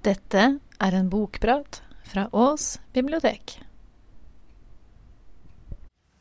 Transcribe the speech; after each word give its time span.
Dette 0.00 0.42
er 0.80 0.94
en 0.96 1.08
bokprat 1.12 1.82
fra 2.08 2.22
Ås 2.32 2.78
bibliotek. 2.96 3.58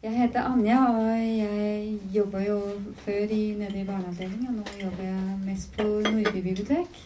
Jeg 0.03 0.11
heter 0.17 0.49
Anja, 0.49 0.81
og 0.91 1.07
jeg 1.15 1.95
jobba 2.11 2.41
jo 2.43 2.57
før 3.05 3.31
i, 3.31 3.55
nede 3.55 3.79
i 3.79 3.85
barneavdelingen. 3.87 4.49
Og 4.49 4.53
nå 4.59 4.75
jobber 4.83 5.07
jeg 5.07 5.39
mest 5.45 5.71
på 5.77 5.87
Nordby 6.09 6.43
bibliotek. 6.43 6.99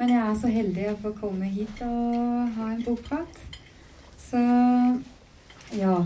Men 0.00 0.14
jeg 0.14 0.24
er 0.24 0.40
så 0.40 0.56
heldig 0.56 0.88
å 0.94 0.98
få 1.04 1.12
komme 1.20 1.52
hit 1.52 1.84
og 1.84 2.56
ha 2.56 2.72
en 2.72 2.84
bokprat. 2.88 3.44
Så 4.30 4.44
ja. 5.76 6.02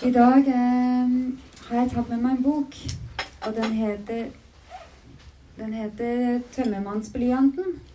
I 0.00 0.18
dag 0.20 0.54
eh, 0.56 1.16
har 1.68 1.82
jeg 1.82 1.96
tatt 1.98 2.14
med 2.14 2.22
meg 2.22 2.38
en 2.38 2.46
bok, 2.48 2.84
og 3.44 3.58
den 3.60 3.76
heter 3.84 4.30
Den 5.54 5.72
heter 5.72 6.40
'Tømmermannsblyanten'. 6.54 7.92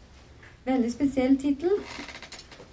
Veldig 0.69 0.89
spesiell 0.93 1.37
tittel. 1.41 1.71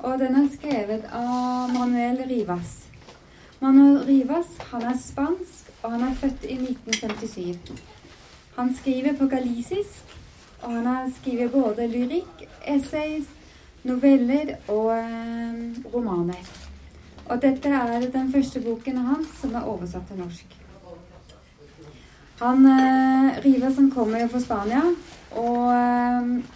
Og 0.05 0.19
den 0.21 0.35
er 0.37 0.49
skrevet 0.53 1.05
av 1.17 1.71
Manuel 1.73 2.19
Rivas. 2.29 2.73
Manuel 3.63 4.03
Rivas 4.05 4.51
han 4.71 4.83
er 4.85 4.99
spansk, 5.01 5.71
og 5.81 5.95
han 5.95 6.03
er 6.05 6.19
født 6.21 6.45
i 6.45 6.59
1957. 6.61 7.79
Han 8.57 8.75
skriver 8.77 9.17
på 9.17 9.29
galisisk, 9.33 10.13
og 10.63 10.75
han 10.75 10.87
har 10.91 11.09
skrevet 11.17 11.55
både 11.55 11.87
lyrikk, 11.89 12.45
essays, 12.69 13.31
noveller 13.89 14.53
og 14.69 14.93
eh, 14.99 15.81
romaner. 15.95 16.53
Og 17.27 17.41
dette 17.43 17.73
er 17.79 18.05
den 18.13 18.29
første 18.33 18.61
boken 18.61 19.01
hans 19.07 19.33
som 19.41 19.57
er 19.57 19.71
oversatt 19.73 20.05
til 20.11 20.21
norsk. 20.21 20.59
Han 22.43 22.69
eh, 22.75 23.41
Rivas 23.47 23.81
han 23.81 23.89
kommer 23.91 24.21
jo 24.27 24.29
fra 24.37 24.45
Spania, 24.45 24.85
og 25.33 25.73
eh, 25.73 26.56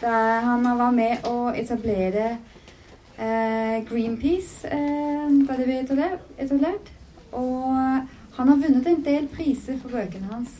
der 0.00 0.46
han 0.46 0.68
var 0.78 0.90
med 0.94 1.26
å 1.26 1.50
etablere 1.56 2.36
eh, 3.18 3.78
Greenpeace 3.88 4.68
eh, 4.68 5.26
da 5.48 5.58
det 5.58 5.66
ble 5.66 5.82
etablert. 6.38 6.92
Og 7.32 7.74
han 8.38 8.48
har 8.48 8.56
vunnet 8.56 8.86
en 8.86 9.04
del 9.04 9.28
priser 9.32 9.78
for 9.82 9.92
bøkene 9.92 10.30
hans. 10.30 10.54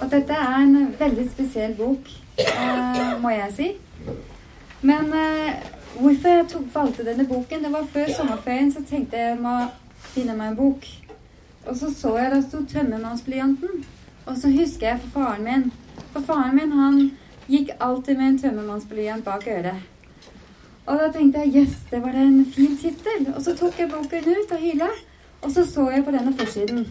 Og 0.00 0.10
dette 0.10 0.34
er 0.34 0.60
en 0.60 0.94
veldig 0.98 1.24
spesiell 1.30 1.74
bok, 1.78 2.10
eh, 2.38 3.16
må 3.22 3.32
jeg 3.34 3.52
si. 3.56 3.68
Men 4.86 5.12
eh, 5.14 5.66
hvorfor 5.98 6.28
jeg 6.28 6.46
tok, 6.52 6.68
valgte 6.74 7.06
denne 7.06 7.26
boken, 7.26 7.64
det 7.64 7.72
var 7.72 7.90
før 7.92 8.12
sommerferien, 8.16 8.72
så 8.72 8.84
tenkte 8.88 9.18
jeg 9.18 9.40
må 9.40 9.56
finne 10.12 10.36
meg 10.36 10.52
en 10.52 10.58
bok. 10.60 10.86
Og 11.66 11.76
så 11.76 11.90
så 11.94 12.16
jeg 12.18 12.30
det 12.30 12.42
sto 12.44 12.62
'Tømmermannsblyanten'. 12.62 13.84
Og 14.26 14.36
så 14.36 14.50
husker 14.50 14.86
jeg 14.88 15.00
for 15.00 15.20
faren 15.20 15.44
min. 15.44 15.72
For 16.12 16.20
faren 16.20 16.56
min, 16.56 16.72
han 16.72 17.10
Gikk 17.46 17.70
alltid 17.80 18.18
med 18.18 18.26
en 18.26 18.38
tømmermannsblyant 18.38 19.24
bak 19.24 19.46
øret. 19.48 19.84
Og 20.86 20.98
da 20.98 21.10
tenkte 21.12 21.42
jeg 21.44 21.62
yes, 21.62 21.76
det 21.90 22.02
var 22.02 22.14
en 22.18 22.44
fin 22.54 22.76
tittel. 22.78 23.28
Og 23.34 23.42
så 23.42 23.54
tok 23.58 23.78
jeg 23.78 23.90
boken 23.90 24.26
ut 24.30 24.52
av 24.52 24.62
hylla, 24.62 24.88
og 25.42 25.52
så 25.52 25.66
så 25.66 25.90
jeg 25.90 26.04
på 26.04 26.14
denne 26.14 26.34
forsiden. 26.38 26.86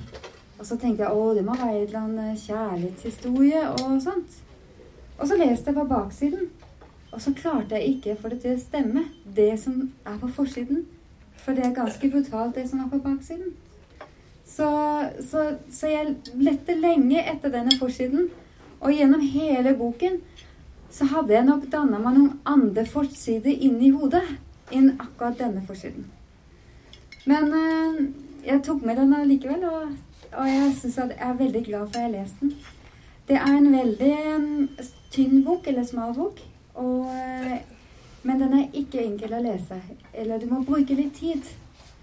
Og 0.59 0.65
så 0.65 0.77
tenkte 0.79 1.03
jeg 1.03 1.11
å, 1.11 1.33
det 1.35 1.43
må 1.43 1.55
være 1.59 1.73
en 1.73 1.87
eller 1.87 1.99
annen 1.99 2.37
kjærlighetshistorie 2.39 3.65
og 3.69 3.97
sånt. 4.03 4.39
Og 5.17 5.27
så 5.27 5.35
leste 5.39 5.71
jeg 5.71 5.75
på 5.75 5.87
baksiden, 5.89 6.49
og 7.11 7.21
så 7.21 7.33
klarte 7.35 7.75
jeg 7.75 7.95
ikke 7.95 8.15
få 8.21 8.31
det 8.31 8.41
til 8.43 8.55
å 8.55 8.63
stemme, 8.63 9.05
det 9.35 9.51
som 9.59 9.83
er 10.07 10.17
på 10.23 10.31
forsiden. 10.39 10.85
For 11.43 11.55
det 11.55 11.65
er 11.65 11.75
ganske 11.75 12.09
brutalt, 12.11 12.55
det 12.55 12.69
som 12.69 12.79
er 12.83 12.89
på 12.91 12.99
baksiden. 13.03 13.53
Så, 14.45 14.69
så, 15.19 15.45
så 15.71 15.91
jeg 15.91 16.15
lette 16.39 16.75
lenge 16.79 17.23
etter 17.23 17.51
denne 17.51 17.75
forsiden, 17.79 18.29
og 18.85 18.93
gjennom 18.93 19.21
hele 19.25 19.73
boken 19.77 20.19
så 20.93 21.07
hadde 21.09 21.33
jeg 21.33 21.47
nok 21.47 21.65
danna 21.71 21.97
meg 21.99 22.15
noen 22.15 22.35
andre 22.47 22.85
forsider 22.87 23.65
inni 23.67 23.89
hodet 23.91 24.23
enn 24.71 24.93
akkurat 24.93 25.39
denne 25.39 25.63
forsiden. 25.65 26.05
Men 27.25 27.49
eh, 27.57 27.97
jeg 28.45 28.61
tok 28.63 28.85
med 28.85 28.99
den 29.01 29.15
allikevel, 29.17 29.65
og, 29.65 29.95
og 30.31 30.49
jeg 30.49 30.73
syns 30.77 30.99
jeg 31.01 31.17
er 31.17 31.37
veldig 31.39 31.63
glad 31.65 31.87
for 31.87 31.97
at 31.97 32.03
jeg 32.03 32.05
har 32.05 32.13
lest 32.13 32.41
den. 32.43 32.53
Det 33.25 33.39
er 33.41 33.57
en 33.57 33.71
veldig 33.73 34.11
um, 34.35 34.67
tynn 35.11 35.41
bok, 35.45 35.65
eller 35.67 35.87
smal 35.89 36.13
bok, 36.13 36.43
og, 36.77 37.09
uh, 37.09 37.55
men 38.21 38.41
den 38.43 38.53
er 38.53 38.77
ikke 38.77 39.01
enkel 39.01 39.33
å 39.33 39.41
lese. 39.41 39.79
Eller 40.13 40.37
du 40.37 40.45
må 40.51 40.61
bruke 40.67 40.97
litt 40.97 41.17
tid, 41.17 41.49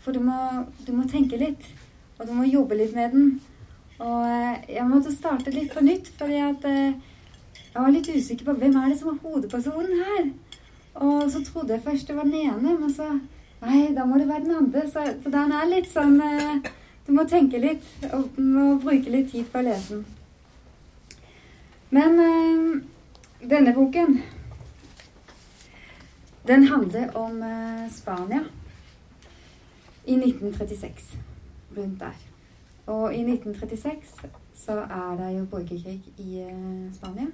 for 0.02 0.10
du 0.10 0.18
må, 0.26 0.34
du 0.82 0.90
må 0.96 1.06
tenke 1.10 1.38
litt, 1.38 1.68
og 2.18 2.26
du 2.26 2.34
må 2.34 2.48
jobbe 2.50 2.80
litt 2.82 2.98
med 2.98 3.14
den. 3.14 3.30
Og 4.02 4.22
uh, 4.26 4.62
jeg 4.66 4.86
måtte 4.90 5.14
starte 5.14 5.54
litt 5.54 5.70
på 5.74 5.84
nytt, 5.84 6.10
fordi 6.18 6.40
at 6.42 6.64
uh, 6.66 7.12
jeg 7.72 7.80
var 7.80 7.92
litt 7.94 8.08
usikker 8.10 8.50
på 8.50 8.56
hvem 8.60 8.74
er 8.76 8.90
det 8.90 8.98
som 9.00 9.12
er 9.12 9.20
hovedpersonen 9.22 10.02
her. 10.04 10.26
Og 10.94 11.30
så 11.32 11.40
trodde 11.44 11.72
jeg 11.72 11.82
først 11.86 12.08
det 12.08 12.16
var 12.16 12.28
den 12.28 12.34
ene, 12.34 12.78
men 12.78 12.92
så 12.92 13.14
Nei, 13.62 13.92
da 13.94 14.04
må 14.04 14.18
det 14.18 14.26
være 14.26 14.44
den 14.44 14.56
andre. 14.56 14.80
Så, 14.90 15.04
så 15.22 15.30
den 15.30 15.52
er 15.54 15.68
litt 15.70 15.86
sånn 15.90 16.16
eh, 16.18 16.70
Du 17.06 17.12
må 17.14 17.24
tenke 17.30 17.60
litt 17.62 17.86
og 18.10 18.38
må 18.42 18.72
bruke 18.82 19.12
litt 19.12 19.30
tid 19.30 19.46
på 19.52 19.60
å 19.60 19.66
lese 19.68 20.00
den. 20.00 21.20
Men 21.94 22.18
eh, 22.24 23.46
denne 23.54 23.74
boken 23.76 24.18
Den 26.48 26.66
handler 26.72 27.14
om 27.18 27.38
eh, 27.46 27.86
Spania 27.94 28.42
i 30.02 30.18
1936. 30.18 31.14
Rundt 31.76 32.00
der. 32.02 32.31
Og 32.86 33.14
i 33.14 33.20
1936 33.20 34.30
så 34.54 34.72
er 34.72 35.16
det 35.18 35.38
jo 35.38 35.44
borgerkrig 35.44 36.02
i 36.18 36.40
eh, 36.40 36.94
Spania. 36.94 37.26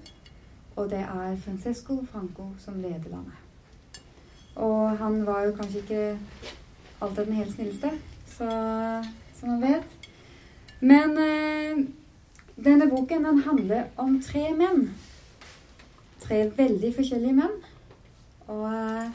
Og 0.76 0.90
det 0.90 0.98
er 0.98 1.36
Francesco 1.44 2.04
Franco 2.12 2.42
som 2.58 2.74
leder 2.74 3.10
landet. 3.10 3.32
Og 4.54 4.98
han 4.98 5.26
var 5.26 5.44
jo 5.44 5.52
kanskje 5.52 5.78
ikke 5.78 6.18
alltid 7.00 7.24
den 7.24 7.32
helt 7.32 7.54
snilleste, 7.54 7.90
så, 8.26 8.48
som 9.34 9.48
man 9.48 9.62
vet. 9.62 10.10
Men 10.80 11.18
eh, 11.18 11.84
denne 12.64 12.90
boken 12.90 13.24
den 13.24 13.38
handler 13.38 13.84
om 13.96 14.22
tre 14.22 14.54
menn. 14.54 14.90
Tre 16.20 16.50
veldig 16.56 16.94
forskjellige 16.94 17.34
menn. 17.34 17.56
Og 18.46 18.66
eh, 18.74 19.10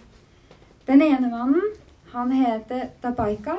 den 0.87 1.01
ene 1.01 1.29
mannen, 1.29 1.69
han 2.11 2.31
heter 2.31 2.87
Dabaika. 3.03 3.55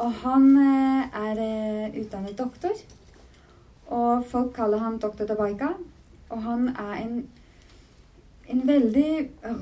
Og 0.00 0.12
han 0.22 0.46
eh, 0.56 1.18
er 1.20 1.42
eh, 1.44 2.00
utdannet 2.00 2.38
doktor. 2.38 2.76
Og 3.90 4.24
folk 4.30 4.54
kaller 4.56 4.80
han 4.80 4.98
doktor 5.02 5.28
Dabaika. 5.28 5.74
Og 6.30 6.42
han 6.42 6.68
er 6.68 6.94
en, 7.02 7.26
en 8.48 8.62
veldig 8.68 9.12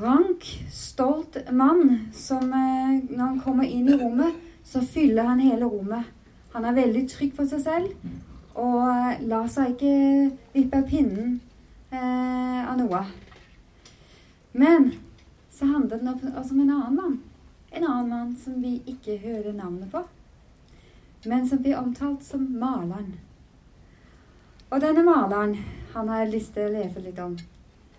rank, 0.03 0.47
stolt 0.71 1.41
mann 1.51 2.13
som 2.15 2.53
eh, 2.53 3.01
når 3.11 3.25
han 3.25 3.43
kommer 3.43 3.67
inn 3.67 3.89
i 3.89 3.99
rommet, 3.99 4.37
så 4.65 4.85
fyller 4.85 5.31
han 5.33 5.43
hele 5.43 5.67
rommet. 5.67 6.15
Han 6.53 6.65
er 6.65 6.77
veldig 6.77 7.05
trygg 7.09 7.35
på 7.37 7.47
seg 7.49 7.65
selv 7.65 7.93
og 8.59 9.23
lar 9.31 9.47
seg 9.53 9.75
ikke 9.75 9.93
vippe 10.55 10.81
pinnen 10.89 11.39
eh, 11.95 12.63
av 12.65 12.75
noe. 12.81 13.03
Men 14.59 14.91
så 15.55 15.69
handler 15.71 16.03
det 16.03 16.33
også 16.35 16.57
om 16.57 16.63
en 16.65 16.75
annen 16.75 16.97
mann. 16.97 17.19
En 17.71 17.85
annen 17.85 18.11
mann 18.11 18.33
som 18.43 18.59
vi 18.63 18.79
ikke 18.91 19.19
hører 19.23 19.53
navnet 19.55 19.91
på, 19.93 20.03
men 21.25 21.49
som 21.49 21.63
blir 21.63 21.79
omtalt 21.79 22.25
som 22.25 22.45
maleren. 22.61 23.17
Og 24.69 24.81
denne 24.81 25.03
maleren 25.03 25.57
han 25.95 26.09
har 26.09 26.25
jeg 26.25 26.35
lyst 26.35 26.55
til 26.55 26.69
å 26.69 26.75
lese 26.75 27.01
litt 27.03 27.19
om. 27.23 27.37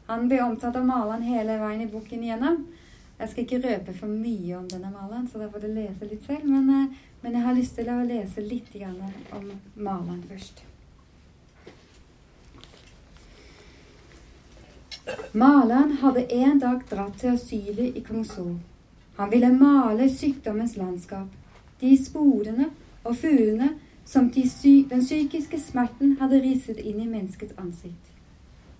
Han 0.09 0.27
blir 0.29 0.43
omtalt 0.45 0.77
av 0.77 0.85
maleren 0.85 1.25
hele 1.25 1.57
veien 1.61 1.81
i 1.81 1.89
boken 1.89 2.23
igjennom. 2.23 2.63
Jeg 3.19 3.29
skal 3.29 3.43
ikke 3.43 3.61
røpe 3.65 3.93
for 3.97 4.07
mye 4.07 4.55
om 4.57 4.67
denne 4.69 4.89
maleren, 4.93 5.27
så 5.27 5.41
da 5.41 5.49
får 5.51 5.65
du 5.65 5.73
lese 5.73 6.07
litt 6.07 6.25
selv. 6.25 6.45
Men, 6.47 6.69
eh, 6.69 6.97
men, 7.21 7.33
jeg 7.33 7.43
har 7.43 7.57
lyst 7.57 7.75
til 7.75 7.89
å 7.91 8.05
lese 8.07 8.41
litt 8.41 8.71
om 9.35 9.51
maleren 9.75 10.23
først. 10.29 10.63
Maleren 15.33 15.97
hadde 16.01 16.31
en 16.31 16.59
dag 16.59 16.83
dratt 16.89 17.17
til 17.19 17.33
asylet 17.33 17.97
i 17.97 18.01
Kongsol. 18.01 18.59
Han 19.17 19.29
ville 19.29 19.51
male 19.51 20.09
sykdommens 20.09 20.77
landskap, 20.77 21.27
de 21.79 21.97
sporene 21.97 22.69
og 23.03 23.15
fuglene 23.15 23.69
som 24.05 24.31
den 24.31 25.01
psykiske 25.01 25.59
smerten 25.59 26.17
hadde 26.21 26.41
risset 26.41 26.79
inn 26.79 27.01
i 27.01 27.07
menneskets 27.07 27.53
ansikt. 27.57 28.09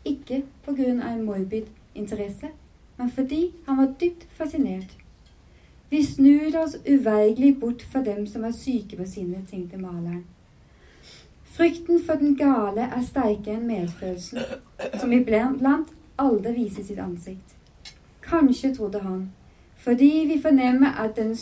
Ikke 0.06 0.44
på 0.66 0.74
grunn 0.74 1.01
av 1.01 1.13
en 1.13 1.25
morbid 1.25 1.69
interesse, 1.95 2.50
men 2.98 3.12
fordi 3.12 3.51
han 3.68 3.77
var 3.77 3.94
dypt 4.01 4.25
fascinert. 4.38 4.98
Vi 5.89 6.04
snur 6.06 6.57
oss 6.63 6.75
uveigelig 6.86 7.60
bort 7.60 7.81
fra 7.92 8.01
dem 8.04 8.27
som 8.27 8.44
er 8.44 8.51
syke 8.51 8.98
på 8.98 9.06
sinnet, 9.06 9.48
tenkte 9.50 9.77
maleren. 9.77 10.25
Frykten 11.44 12.01
for 12.06 12.15
den 12.15 12.36
gale 12.36 12.86
er 12.88 13.01
sterkere 13.04 13.57
enn 13.57 13.68
medfølelsen, 13.68 14.39
som 15.00 15.13
iblant 15.13 15.89
aldri 16.18 16.54
viser 16.56 16.86
sitt 16.86 17.00
ansikt. 17.00 17.56
Kanskje, 18.22 18.74
trodde 18.75 19.01
han, 19.01 19.31
fordi 19.77 20.25
vi 20.30 20.42
fornemmer 20.42 20.94
at 21.01 21.18
den, 21.18 21.36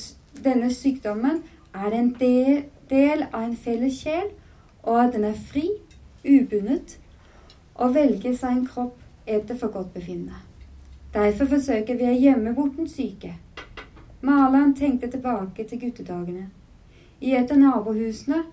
denne 0.43 0.71
sykdommen 0.73 1.43
er 1.85 1.95
en 1.97 2.13
del 2.19 3.23
av 3.31 3.41
en 3.43 3.55
felles 3.55 4.01
sjel, 4.01 4.29
og 4.83 5.01
at 5.03 5.13
den 5.13 5.23
er 5.27 5.37
fri, 5.49 5.65
ubundet, 6.25 6.97
og 7.75 7.95
velger 7.95 8.35
seg 8.35 8.55
en 8.55 8.67
kropp 8.67 9.01
etter 9.27 9.57
for 9.57 9.73
godt 9.73 9.93
befinnende. 9.93 10.39
Derfor 11.13 11.49
forsøker 11.51 11.97
vi 11.97 12.07
å 12.07 12.15
gjemme 12.15 12.53
bort 12.55 12.77
den 12.77 12.89
syke. 12.89 13.35
Maleren 14.21 14.73
tenkte 14.75 15.09
tilbake 15.11 15.63
til 15.67 15.79
guttedagene. 15.81 16.49
I 17.21 17.33
et 17.37 17.51
av 17.51 17.59
nabohusene 17.61 18.43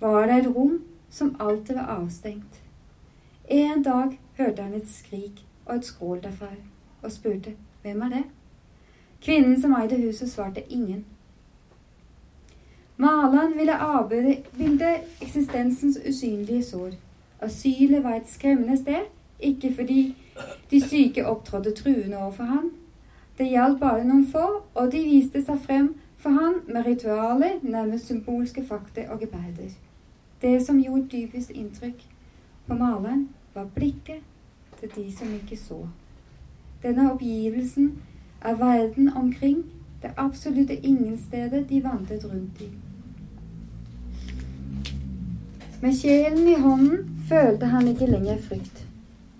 var 0.00 0.26
det 0.26 0.40
et 0.40 0.50
rom 0.54 0.80
som 1.10 1.36
alltid 1.40 1.76
var 1.76 1.96
avstengt. 1.98 2.60
En 3.48 3.82
dag 3.82 4.18
hørte 4.38 4.62
han 4.62 4.74
et 4.74 4.88
skrik 4.88 5.42
og 5.66 5.76
et 5.76 5.86
skrål 5.86 6.22
derfra, 6.22 6.52
og 7.02 7.12
spurte 7.12 7.54
hvem 7.82 8.02
er 8.06 8.14
det? 8.16 8.22
Kvinnen 9.22 9.60
som 9.60 9.74
eide 9.78 9.98
huset, 9.98 10.30
svarte 10.30 10.62
ingen. 10.68 11.04
Maleren 13.02 13.56
ville 13.58 13.78
avbilde 13.78 14.90
eksistensens 15.22 15.98
usynlige 16.08 16.62
sår. 16.64 16.90
Asylet 17.40 18.04
var 18.04 18.14
et 18.14 18.28
skremmende 18.30 18.76
sted, 18.76 19.08
ikke 19.40 19.74
fordi 19.74 20.16
de 20.70 20.80
syke 20.80 21.26
opptrådte 21.26 21.72
truende 21.74 22.18
overfor 22.18 22.44
ham. 22.44 22.70
Det 23.38 23.48
gjaldt 23.50 23.80
bare 23.80 24.04
noen 24.04 24.26
få, 24.26 24.44
og 24.74 24.92
de 24.92 25.00
viste 25.04 25.42
seg 25.42 25.58
frem 25.64 25.88
for 26.22 26.30
han 26.30 26.60
med 26.68 26.86
ritualer, 26.86 27.58
nærmest 27.62 28.06
symbolske 28.06 28.62
fakta 28.66 29.08
og 29.10 29.20
geberder. 29.20 29.74
Det 30.42 30.66
som 30.66 30.78
gjorde 30.82 31.08
dypest 31.12 31.50
inntrykk 31.50 32.06
på 32.66 32.74
maleren, 32.74 33.28
var 33.54 33.66
blikket 33.74 34.22
til 34.80 34.94
de 34.96 35.08
som 35.16 35.34
ikke 35.34 35.56
så. 35.56 35.80
Denne 36.82 37.10
oppgivelsen 37.12 37.92
av 38.42 38.62
verden 38.62 39.10
omkring, 39.16 39.64
det 40.02 40.14
absolutte 40.16 40.76
ingenstedet 40.86 41.68
de 41.68 41.84
vandret 41.84 42.24
rundt 42.24 42.60
i. 42.60 42.70
Med 45.82 45.96
sjelen 45.98 46.48
i 46.48 46.54
hånden 46.54 47.22
følte 47.28 47.66
han 47.66 47.88
ikke 47.90 48.06
lenger 48.06 48.36
frykt. 48.38 48.84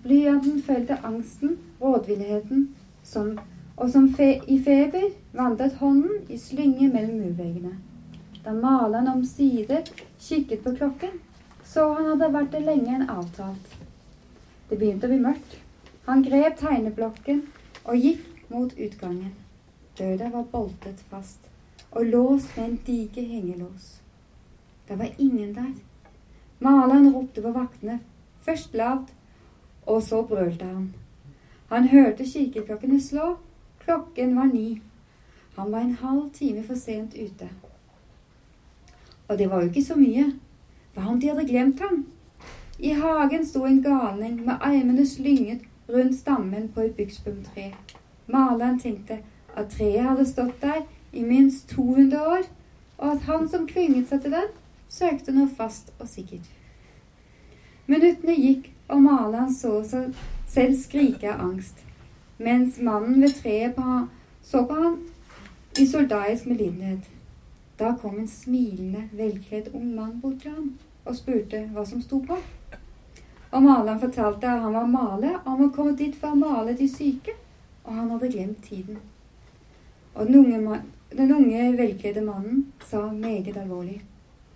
Blyanten 0.03 0.57
følte 0.67 0.97
angsten, 1.07 1.53
rådvilligheten, 1.81 2.65
som, 3.07 3.37
og 3.77 3.91
som 3.91 4.09
fe, 4.17 4.41
i 4.51 4.57
feber 4.65 5.05
vandret 5.39 5.77
hånden 5.79 6.25
i 6.29 6.39
slynge 6.43 6.89
mellom 6.91 7.21
murveggene. 7.21 7.77
Da 8.43 8.57
maleren 8.57 9.13
omsider 9.13 9.87
kikket 10.19 10.65
på 10.65 10.73
klokken, 10.81 11.15
så 11.63 11.87
han 11.93 12.11
hadde 12.11 12.33
vært 12.35 12.51
det 12.57 12.65
lenge 12.67 12.97
enn 12.97 13.07
avtalt. 13.07 13.79
Det 14.67 14.81
begynte 14.83 15.07
å 15.07 15.15
bli 15.15 15.21
mørkt. 15.23 15.57
Han 16.11 16.27
grep 16.27 16.59
tegneblokken 16.59 17.45
og 17.85 18.09
gikk 18.09 18.51
mot 18.51 18.75
utgangen. 18.75 19.31
Døra 19.95 20.35
var 20.35 20.51
boltet 20.59 21.07
fast 21.07 21.47
og 21.93 22.11
låst 22.11 22.59
med 22.59 22.67
en 22.67 22.77
diger 22.91 23.31
hengelås. 23.31 23.89
Det 24.91 24.99
var 24.99 25.15
ingen 25.23 25.55
der. 25.55 25.73
Maleren 26.63 27.15
ropte 27.15 27.43
på 27.43 27.51
vaktene, 27.51 27.99
først 28.47 28.75
lavt, 28.75 29.09
og 29.87 30.03
så 30.03 30.23
brølte 30.23 30.65
han. 30.65 30.95
Han 31.73 31.89
hørte 31.89 32.25
kirkeklokkene 32.25 33.01
slå. 33.01 33.37
Klokken 33.85 34.37
var 34.37 34.45
ni. 34.45 34.83
Han 35.57 35.73
var 35.73 35.79
en 35.79 35.95
halv 35.95 36.31
time 36.33 36.63
for 36.63 36.75
sent 36.75 37.15
ute. 37.15 37.49
Og 39.29 39.39
det 39.39 39.51
var 39.51 39.63
jo 39.63 39.69
ikke 39.69 39.85
så 39.85 39.97
mye. 39.99 40.29
Hva 40.95 41.09
om 41.11 41.21
de 41.21 41.29
hadde 41.33 41.49
glemt 41.49 41.81
ham? 41.81 42.07
I 42.79 42.93
hagen 42.93 43.47
sto 43.47 43.65
en 43.65 43.83
galning 43.83 44.45
med 44.45 44.55
armene 44.61 45.07
slynget 45.07 45.67
rundt 45.89 46.15
stammen 46.15 46.69
på 46.69 46.81
et 46.81 46.95
byksbomtre. 46.95 47.73
Maleren 48.27 48.79
tenkte 48.79 49.19
at 49.57 49.75
treet 49.75 50.05
hadde 50.05 50.27
stått 50.29 50.63
der 50.63 50.85
i 51.13 51.23
minst 51.23 51.69
200 51.69 52.23
år, 52.23 52.47
og 52.99 53.13
at 53.13 53.23
han 53.27 53.49
som 53.49 53.67
klynget 53.67 54.09
seg 54.09 54.23
til 54.23 54.37
den, 54.39 54.53
søkte 54.93 55.33
noe 55.33 55.49
fast 55.49 55.93
og 55.99 56.09
sikkert. 56.09 56.49
Minuttene 57.89 58.35
gikk, 58.37 58.69
og 58.93 59.01
maleren 59.03 59.53
så 59.55 59.79
seg 59.89 60.13
selv 60.51 60.77
skrike 60.77 61.31
av 61.33 61.41
angst, 61.47 61.79
mens 62.43 62.77
mannen 62.83 63.23
ved 63.23 63.39
treet 63.39 63.77
på 63.77 64.03
så 64.45 64.65
på 64.69 64.77
ham 64.77 64.99
i 65.81 65.87
soldaisk 65.89 66.47
medlidenhet. 66.51 67.09
Da 67.81 67.95
kom 68.03 68.19
en 68.21 68.29
smilende, 68.29 69.07
velkledd 69.17 69.73
ung 69.73 69.95
mann 69.97 70.19
bort 70.21 70.43
til 70.43 70.53
ham 70.53 70.75
og 71.07 71.17
spurte 71.17 71.65
hva 71.73 71.87
som 71.89 72.03
sto 72.05 72.21
på. 72.27 72.37
Og 73.53 73.65
maleren 73.65 74.01
fortalte 74.01 74.51
at 74.51 74.63
han 74.63 74.77
var 74.77 74.93
maler, 74.93 75.41
og 75.41 75.49
han 75.49 75.65
var 75.65 75.75
kommet 75.75 75.99
dit 75.99 76.15
for 76.17 76.37
å 76.37 76.39
male 76.39 76.77
de 76.77 76.89
syke, 76.89 77.35
og 77.83 77.97
han 77.97 78.13
hadde 78.13 78.31
glemt 78.37 78.63
tiden. 78.69 79.01
Og 80.15 80.29
den 80.29 80.39
unge, 80.45 80.79
den 81.17 81.35
unge 81.35 81.67
velkledde 81.81 82.25
mannen 82.25 82.67
sa 82.87 83.09
meget 83.11 83.57
alvorlig 83.57 84.03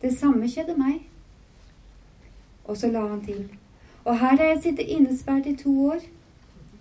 det 0.06 0.16
samme 0.18 0.48
skjedde 0.50 0.76
meg. 0.78 1.00
Og 2.64 2.76
så 2.76 2.90
la 2.90 3.06
han 3.06 3.22
til. 3.24 3.44
Og 4.04 4.18
her 4.18 4.36
har 4.36 4.44
jeg 4.44 4.62
sittet 4.62 4.92
innesperret 4.96 5.46
i 5.50 5.56
to 5.56 5.72
år. 5.90 6.02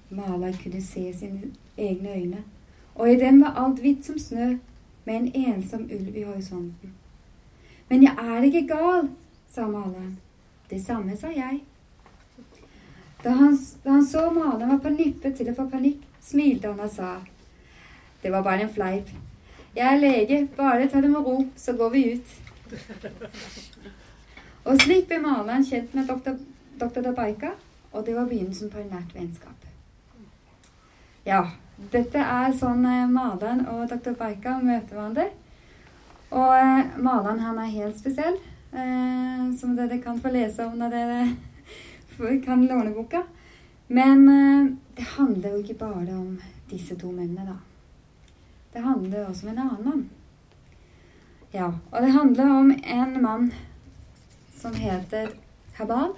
Malai 0.09 0.53
kunne 0.63 0.81
se 0.81 1.13
sine 1.13 1.51
egne 1.77 2.09
øyne, 2.15 2.43
og 2.95 3.11
i 3.11 3.19
dem 3.19 3.41
var 3.41 3.57
alt 3.57 3.79
hvitt 3.79 4.05
som 4.05 4.19
snø, 4.19 4.55
med 5.05 5.15
en 5.15 5.31
ensom 5.35 5.81
ulv 5.83 6.15
i 6.15 6.23
horisonten. 6.23 6.93
Men 7.89 8.03
jeg 8.03 8.13
er 8.17 8.41
ikke 8.41 8.67
gal, 8.67 9.09
sa 9.49 9.67
maleren. 9.67 10.17
Det 10.69 10.85
samme 10.85 11.17
sa 11.17 11.27
jeg. 11.27 11.59
Da 13.23 13.29
han, 13.29 13.57
da 13.83 13.91
han 13.91 14.05
så 14.05 14.29
maleren 14.33 14.69
var 14.69 14.81
på 14.81 14.93
nippet 14.93 15.37
til 15.37 15.49
å 15.49 15.57
få 15.57 15.67
panikk, 15.69 16.01
smilte 16.21 16.71
han 16.71 16.79
og 16.79 16.89
sa 16.89 17.19
Det 18.21 18.31
var 18.31 18.41
bare 18.41 18.65
en 18.65 18.73
fleip. 18.73 19.09
Jeg 19.75 19.85
er 19.85 19.99
lege, 20.01 20.47
bare 20.57 20.87
ta 20.89 21.01
det 21.01 21.09
med 21.09 21.25
ro, 21.25 21.45
så 21.55 21.73
går 21.73 21.89
vi 21.89 22.03
ut. 22.13 22.35
Og 24.65 24.81
slik 24.81 25.07
ble 25.09 25.19
maleren 25.21 25.65
kjent 25.65 25.93
med 25.93 26.07
doktor, 26.09 26.37
doktor 26.79 27.05
Dabaika, 27.05 27.51
og 27.91 28.05
det 28.05 28.15
var 28.15 28.27
begynnelsen 28.29 28.71
på 28.73 28.81
en 28.81 28.91
nært 28.91 29.13
vennskap. 29.15 29.67
Ja, 31.25 31.41
dette 31.93 32.21
er 32.21 32.53
sånn 32.57 32.85
eh, 32.85 33.05
maleren 33.09 33.65
og 33.71 33.87
doktor 33.91 34.17
Baika 34.17 34.57
møter 34.61 34.97
hverandre. 34.97 35.29
Og 36.33 36.55
eh, 36.57 36.97
maleren 36.97 37.43
han 37.45 37.61
er 37.61 37.75
helt 37.75 38.01
spesiell, 38.01 38.37
eh, 38.73 39.45
som 39.59 39.77
dere 39.77 40.01
kan 40.03 40.19
få 40.21 40.33
lese 40.33 40.65
om 40.65 40.77
når 40.81 40.95
dere 40.95 42.41
kan 42.47 42.65
låne 42.65 42.93
boka. 42.95 43.23
Men 43.87 44.27
eh, 44.29 44.73
det 44.97 45.07
handler 45.15 45.55
jo 45.55 45.63
ikke 45.63 45.79
bare 45.85 46.17
om 46.17 46.35
disse 46.71 46.97
to 46.97 47.13
mennene, 47.13 47.53
da. 47.53 47.57
Det 48.73 48.83
handler 48.83 49.29
også 49.29 49.45
om 49.45 49.53
en 49.53 49.65
annen 49.67 49.85
mann. 49.85 50.05
Ja, 51.55 51.69
og 51.91 52.01
det 52.01 52.11
handler 52.11 52.49
om 52.51 52.71
en 52.83 53.21
mann 53.23 53.53
som 54.59 54.73
heter 54.75 55.29
Habal. 55.77 56.09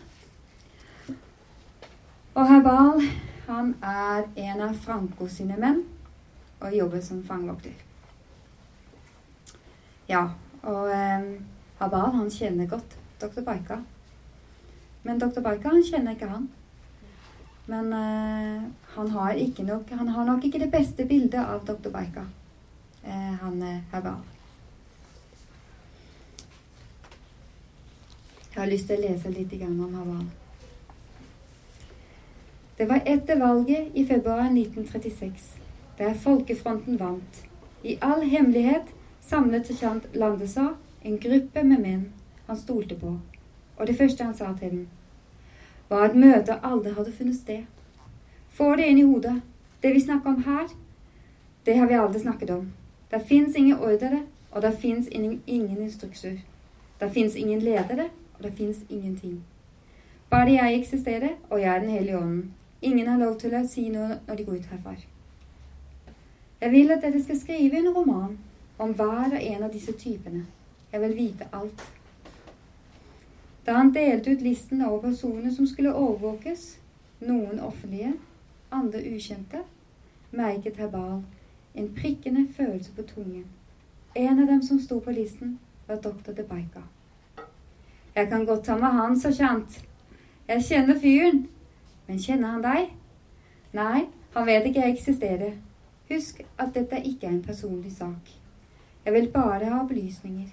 Og 2.33 2.47
Habal, 2.49 3.03
han 3.45 3.75
er 3.85 4.23
en 4.33 4.63
av 4.65 4.79
Franco 4.81 5.27
sine 5.29 5.59
menn 5.61 5.83
og 6.57 6.73
jobber 6.73 7.03
som 7.05 7.19
fangevokter. 7.27 7.75
Ja, 10.09 10.23
og 10.63 10.89
eh, 10.95 11.27
Habal, 11.83 12.15
han 12.15 12.31
kjenner 12.33 12.71
godt 12.71 12.95
dr. 13.21 13.43
Baika. 13.45 13.77
Men 15.05 15.21
dr. 15.21 15.43
Baika, 15.45 15.75
han 15.75 15.85
kjenner 15.85 16.17
ikke 16.17 16.31
han. 16.31 16.47
Men 17.69 17.93
eh, 17.93 18.65
han, 18.95 19.13
har 19.19 19.37
nok, 19.69 19.93
han 20.01 20.11
har 20.17 20.25
nok 20.31 20.49
ikke 20.49 20.63
det 20.65 20.71
beste 20.73 21.05
bildet 21.05 21.45
av 21.45 21.61
dr. 21.69 21.93
Baika, 21.93 22.25
eh, 23.03 23.37
han 23.43 23.61
eh, 23.61 23.85
Habal. 23.93 24.25
Jeg 28.57 28.63
har 28.63 28.69
lyst 28.71 28.87
til 28.89 28.97
å 28.97 29.01
lese 29.05 29.29
litt 29.29 29.51
om 29.61 29.93
Haval. 29.93 30.21
Det 32.77 32.87
var 32.89 33.03
etter 33.05 33.37
valget 33.37 33.91
i 33.93 34.05
februar 34.05 34.47
1936, 34.49 35.43
der 35.99 36.15
Folkefronten 36.23 36.97
vant. 36.97 37.43
I 37.83 37.99
all 38.01 38.25
hemmelighet 38.25 38.89
samlet 39.21 39.69
sergeant 39.69 40.09
Landesa 40.13 40.71
en 41.03 41.21
gruppe 41.21 41.63
med 41.63 41.85
menn 41.85 42.03
han 42.49 42.57
stolte 42.57 42.97
på, 42.97 43.19
og 43.77 43.85
det 43.85 43.99
første 44.01 44.25
han 44.25 44.33
sa 44.33 44.49
til 44.57 44.73
dem, 44.73 44.83
var 45.93 46.09
at 46.09 46.17
møtet 46.17 46.65
aldri 46.65 46.97
hadde 46.97 47.13
funnet 47.13 47.37
sted. 47.37 47.63
Få 48.49 48.73
det 48.75 48.89
inn 48.89 49.05
i 49.05 49.05
hodet. 49.05 49.37
Det 49.81 49.93
vi 49.93 50.01
snakker 50.01 50.33
om 50.33 50.45
her, 50.49 50.71
det 51.65 51.77
har 51.77 51.93
vi 51.93 52.01
aldri 52.01 52.25
snakket 52.25 52.57
om. 52.57 52.71
Det 53.11 53.21
fins 53.21 53.55
ingen 53.55 53.77
ordre, 53.77 54.25
og 54.51 54.61
det 54.65 54.79
fins 54.81 55.07
ingen, 55.07 55.43
instrukser. 55.77 56.39
Det 56.99 57.13
fins 57.13 57.35
ingen 57.35 57.61
ledere, 57.61 58.09
og 58.37 58.43
det 58.43 58.53
fins 58.53 58.77
ingenting. 58.89 59.43
Bare 60.29 60.51
jeg 60.51 60.79
eksisterer, 60.79 61.29
og 61.49 61.61
jeg 61.61 61.75
er 61.75 61.79
Den 61.79 61.89
hellige 61.89 62.17
ånden. 62.17 62.53
Ingen 62.81 63.07
har 63.07 63.19
lov 63.19 63.39
til 63.39 63.55
å 63.55 63.67
si 63.67 63.89
noe 63.89 64.19
når 64.27 64.35
de 64.35 64.43
går 64.45 64.55
ut 64.55 64.65
herfra. 64.71 64.95
Jeg 66.61 66.71
vil 66.71 66.91
at 66.91 67.01
dere 67.01 67.23
skal 67.23 67.39
skrive 67.39 67.77
en 67.77 67.93
roman 67.95 68.37
om 68.77 68.93
hver 68.93 69.33
og 69.33 69.41
en 69.41 69.63
av 69.63 69.73
disse 69.73 69.93
typene. 69.93 70.45
Jeg 70.91 71.01
vil 71.01 71.15
vite 71.17 71.47
alt. 71.53 71.81
Da 73.65 73.73
han 73.73 73.93
delte 73.93 74.31
ut 74.31 74.41
listen 74.41 74.81
over 74.81 75.09
personer 75.09 75.51
som 75.51 75.67
skulle 75.67 75.93
overvåkes, 75.93 76.77
noen 77.19 77.59
offentlige, 77.59 78.13
andre 78.71 79.01
ukjente, 79.15 79.63
merket 80.31 80.77
Herbal 80.77 81.23
en 81.77 81.95
prikkende 81.95 82.47
følelse 82.53 82.91
på 82.91 83.01
tungen. 83.01 83.45
En 84.15 84.39
av 84.39 84.47
dem 84.47 84.61
som 84.61 84.79
sto 84.79 84.99
på 84.99 85.11
listen, 85.11 85.59
var 85.87 86.01
doktor 86.01 86.33
De 86.33 86.43
Baika. 86.43 86.81
Jeg 88.17 88.29
kan 88.29 88.45
godt 88.45 88.63
ta 88.65 88.75
med 88.75 88.87
han, 88.97 89.19
så 89.19 89.29
kjent. 89.29 89.75
Jeg 90.47 90.63
kjenner 90.63 90.99
fyren. 90.99 91.43
Men 92.07 92.19
kjenner 92.19 92.55
han 92.55 92.63
deg? 92.63 92.93
Nei, 93.77 94.07
Han 94.33 94.45
vet 94.45 94.65
ikke 94.65 94.81
jeg 94.81 94.93
eksisterer. 94.93 95.53
Husk 96.09 96.41
at 96.57 96.73
dette 96.73 96.97
ikke 97.05 97.27
er 97.27 97.31
en 97.31 97.43
personlig 97.43 97.91
sak. 97.97 98.31
Jeg 99.05 99.13
vil 99.13 99.29
bare 99.33 99.65
ha 99.65 99.83
opplysninger. 99.83 100.49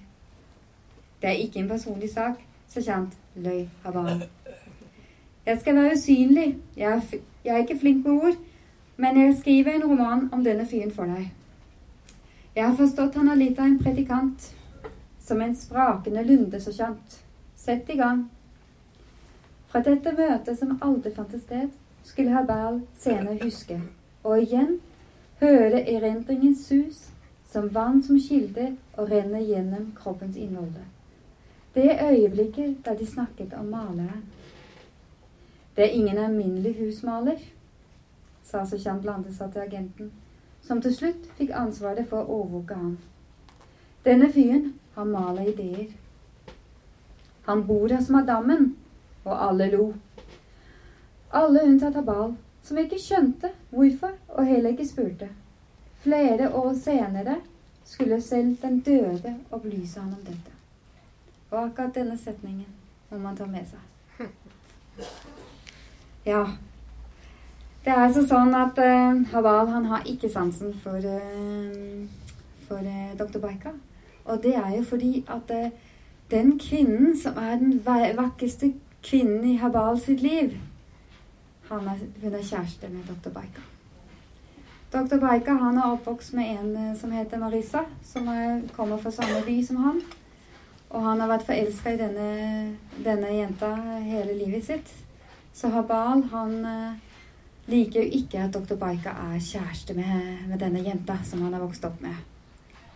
Det 1.22 1.28
er 1.30 1.40
ikke 1.44 1.60
en 1.60 1.68
personlig 1.68 2.10
sak, 2.10 2.40
så 2.68 2.80
kjent 2.84 3.16
løy 3.34 3.66
Habal. 3.84 4.24
Jeg 5.46 5.60
skal 5.60 5.76
være 5.76 5.92
usynlig. 5.92 6.56
Jeg 6.76 6.92
er, 6.92 7.18
jeg 7.44 7.54
er 7.54 7.64
ikke 7.64 7.78
flink 7.80 8.06
med 8.06 8.12
ord, 8.12 8.38
men 8.96 9.20
jeg 9.20 9.36
skriver 9.40 9.74
en 9.74 9.84
roman 9.84 10.28
om 10.32 10.44
denne 10.44 10.66
fyren 10.66 10.92
for 10.92 11.04
deg. 11.04 11.30
Jeg 12.56 12.68
har 12.68 12.76
forstått 12.76 13.16
han 13.20 13.28
er 13.28 13.40
litt 13.40 13.58
av 13.58 13.66
en 13.66 13.78
predikant. 13.78 14.52
Som 15.24 15.40
en 15.40 15.56
sprakende 15.56 16.24
lunde, 16.24 16.60
så 16.60 16.72
kjent. 16.72 17.23
Sett 17.64 17.90
i 17.90 17.96
gang. 17.96 18.28
Fra 19.72 19.80
dette 19.80 20.10
møtet 20.12 20.58
som 20.58 20.74
aldri 20.84 21.14
fant 21.16 21.30
sted, 21.40 21.70
skulle 22.04 22.34
Habal 22.34 22.82
senere 23.00 23.38
huske, 23.40 23.78
og 24.20 24.42
igjen 24.42 24.74
høre 25.40 25.80
erindringens 25.94 26.66
sus, 26.68 26.98
som 27.48 27.70
vann 27.72 28.02
som 28.04 28.20
kilde 28.20 28.74
og 28.98 29.08
renner 29.08 29.40
gjennom 29.48 29.86
kroppens 29.96 30.36
innhold. 30.36 30.76
Det 31.74 31.96
øyeblikket 32.10 32.84
da 32.84 32.98
de 33.00 33.06
snakket 33.06 33.56
om 33.56 33.72
maleren. 33.72 34.28
Det 35.76 35.88
er 35.88 35.96
ingen 35.96 36.18
alminnelig 36.18 36.76
husmaler, 36.82 37.40
sa 38.44 38.66
så 38.68 38.76
kjent 38.76 39.08
Landesa 39.08 39.48
til 39.48 39.64
agenten, 39.64 40.12
som 40.60 40.84
til 40.84 40.92
slutt 41.00 41.32
fikk 41.40 41.56
ansvaret 41.56 42.12
for 42.12 42.20
å 42.20 42.42
overvåke 42.42 42.76
ham. 42.76 42.96
Denne 44.04 44.28
fyren 44.32 44.74
har 44.94 45.08
maler 45.08 45.54
ideer. 45.56 46.03
Han 47.46 47.66
bor 47.66 47.92
hos 47.92 48.08
madammen, 48.08 48.76
og 49.24 49.48
alle 49.48 49.70
lo. 49.76 49.92
Alle 51.32 51.64
unntatt 51.66 51.96
Habal, 51.98 52.36
som 52.64 52.78
ikke 52.80 53.00
skjønte 53.00 53.50
hvorfor 53.70 54.14
og 54.28 54.46
heller 54.48 54.72
ikke 54.72 54.88
spurte. 54.88 55.28
Flere 56.04 56.50
år 56.54 56.72
senere 56.80 57.36
skulle 57.84 58.20
selv 58.22 58.56
den 58.62 58.80
døde 58.80 59.34
opplyse 59.50 60.00
han 60.00 60.12
om 60.12 60.24
dette. 60.24 60.52
Og 61.50 61.64
akkurat 61.64 61.94
denne 61.94 62.16
setningen 62.18 62.68
må 63.10 63.18
man 63.18 63.36
ta 63.36 63.46
med 63.46 63.66
seg. 63.68 64.28
Ja. 66.24 66.40
Det 67.84 67.92
er 67.92 67.98
altså 68.06 68.22
sånn 68.24 68.54
at 68.56 68.78
uh, 68.80 69.18
Habal 69.34 69.68
han 69.68 69.84
har 69.90 70.06
ikke 70.08 70.30
sansen 70.32 70.70
for, 70.80 70.96
uh, 71.04 72.06
for 72.64 72.80
uh, 72.80 73.10
dr. 73.18 73.36
Baika. 73.42 73.74
Og 74.24 74.40
det 74.40 74.54
er 74.56 74.70
jo 74.78 74.86
fordi 74.88 75.18
at 75.28 75.52
den 76.30 76.58
kvinnen 76.58 77.16
som 77.20 77.36
er 77.38 77.58
den 77.60 77.80
vakreste 78.16 78.72
kvinnen 79.04 79.44
i 79.44 79.56
Habal 79.60 80.00
sitt 80.00 80.22
liv, 80.22 80.56
er, 81.70 81.78
hun 82.22 82.34
er 82.34 82.42
kjæreste 82.42 82.88
med 82.88 83.08
dr. 83.08 83.30
Baika. 83.30 83.62
Dr. 84.94 85.18
Baika 85.20 85.56
han 85.58 85.78
er 85.78 85.90
oppvokst 85.90 86.34
med 86.38 86.50
en 86.54 86.76
eh, 86.76 86.96
som 86.96 87.10
heter 87.10 87.38
Marissa, 87.38 87.82
som 88.06 88.28
er, 88.28 88.60
kommer 88.76 89.00
fra 89.02 89.10
samme 89.10 89.40
by 89.46 89.56
som 89.66 89.80
han. 89.82 90.02
Og 90.94 91.02
han 91.02 91.20
har 91.20 91.32
vært 91.32 91.46
forelska 91.48 91.94
i 91.94 91.98
denne, 91.98 92.28
denne, 93.02 93.32
jenta 93.34 93.72
hele 94.04 94.36
livet 94.38 94.62
sitt. 94.68 94.92
Så 95.54 95.72
Habal 95.74 96.22
han 96.30 96.54
eh, 96.70 97.16
liker 97.66 98.04
jo 98.04 98.20
ikke 98.20 98.44
at 98.44 98.54
dr. 98.54 98.76
Baika 98.78 99.16
er 99.24 99.42
kjæreste 99.42 99.96
med, 99.98 100.46
med, 100.46 100.60
denne 100.62 100.84
jenta 100.86 101.18
som 101.26 101.42
han 101.42 101.56
har 101.56 101.64
vokst 101.64 101.84
opp 101.90 101.98
med. 102.04 102.14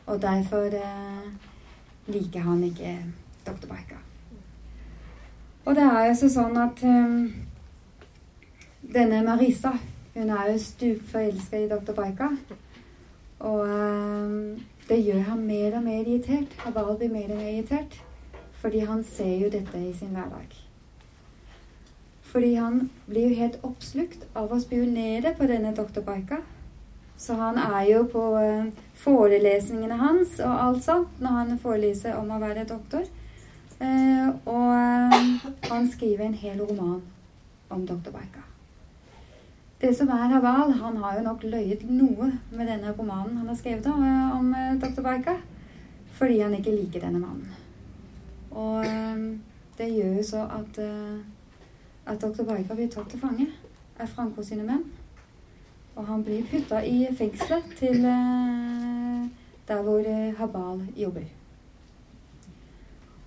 Og 0.07 0.23
derfor 0.23 0.79
eh, 0.79 1.27
liker 2.09 2.41
han 2.41 2.65
ikke 2.65 2.97
dr. 3.47 3.69
Baika. 3.69 4.01
Og 5.65 5.77
det 5.77 5.85
er 5.85 6.09
jo 6.09 6.29
sånn 6.33 6.57
at 6.57 6.83
um, 6.89 7.29
denne 8.95 9.21
Marisa 9.27 9.75
hun 10.15 10.31
er 10.35 10.51
jo 10.51 10.59
stupforelska 10.59 11.61
i 11.61 11.69
dr. 11.71 11.93
Baika. 11.95 12.31
Og 13.39 13.61
um, 13.69 14.57
det 14.89 15.03
gjør 15.05 15.21
ham 15.29 15.45
mer 15.47 15.77
og 15.77 15.85
mer 15.85 16.01
irritert. 16.01 16.57
Habal 16.65 16.97
blir 16.99 17.13
mer 17.13 17.29
og 17.31 17.37
mer 17.37 17.53
irritert. 17.53 18.01
Fordi 18.59 18.81
han 18.89 19.05
ser 19.05 19.37
jo 19.45 19.51
dette 19.53 19.79
i 19.79 19.93
sin 19.95 20.17
hverdag. 20.17 20.57
Fordi 22.33 22.55
han 22.55 22.91
blir 23.07 23.29
jo 23.29 23.39
helt 23.39 23.61
oppslukt 23.63 24.27
av 24.35 24.51
å 24.53 24.59
spionere 24.61 25.37
på 25.39 25.47
denne 25.47 25.71
dr. 25.77 26.03
Baika. 26.03 26.41
Så 27.19 27.35
han 27.35 27.59
er 27.59 27.83
jo 27.91 28.05
på 28.13 28.25
uh, 28.39 28.67
forelesningene 29.03 29.99
hans 29.99 30.39
og 30.39 30.53
alt 30.55 30.85
sånt 30.87 31.23
når 31.23 31.39
han 31.41 31.57
foreleser 31.63 32.15
om 32.19 32.31
å 32.31 32.39
være 32.39 32.67
doktor. 32.69 33.07
Uh, 33.81 34.31
og 34.47 34.69
uh, 34.71 35.49
han 35.67 35.89
skriver 35.91 36.29
en 36.29 36.39
hel 36.39 36.61
roman 36.63 37.01
om 37.75 37.83
doktor 37.87 38.15
Baika. 38.15 38.45
Det 39.79 39.91
som 39.95 40.11
er 40.11 40.31
Haval, 40.33 40.73
han 40.79 40.97
har 41.03 41.19
jo 41.19 41.25
nok 41.27 41.45
løyet 41.47 41.85
noe 41.91 42.33
med 42.51 42.67
denne 42.67 42.95
romanen 42.95 43.37
han 43.39 43.51
har 43.51 43.59
skrevet 43.59 43.87
om, 43.87 44.55
doktor 44.81 45.03
eh. 45.03 45.07
Baika. 45.07 45.37
Fordi 46.19 46.41
han 46.41 46.55
ikke 46.55 46.75
liker 46.75 47.05
denne 47.05 47.21
mannen. 47.23 47.53
Og 48.51 48.87
eh, 48.87 49.21
det 49.79 49.87
gjør 49.93 50.17
jo 50.19 50.25
så 50.27 50.41
at, 50.51 50.81
at 52.11 52.19
doktor 52.23 52.49
Baika 52.49 52.75
blir 52.75 52.91
tatt 52.91 53.07
til 53.13 53.23
fange 53.23 53.47
av 53.99 54.11
Franco 54.11 54.43
sine 54.43 54.67
menn. 54.67 54.83
Og 55.99 56.07
han 56.07 56.23
blir 56.25 56.47
putta 56.47 56.79
i 56.87 57.09
fengselet 57.19 57.75
til 57.79 58.05
der 59.69 59.83
hvor 59.83 60.07
Habal 60.39 60.85
jobber. 60.97 61.27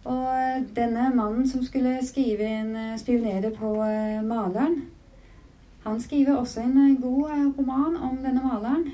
Og 0.08 0.64
denne 0.76 1.10
mannen 1.16 1.50
som 1.50 1.66
skulle 1.68 2.00
skrive 2.08 2.48
en 2.48 2.72
spionere 2.98 3.52
på 3.52 3.74
maleren 4.24 4.80
han 5.84 6.02
skriver 6.02 6.36
også 6.36 6.62
en 6.62 6.78
eh, 6.78 7.02
god 7.02 7.30
eh, 7.30 7.46
roman 7.58 7.96
om 7.96 8.18
denne 8.18 8.42
maleren. 8.44 8.92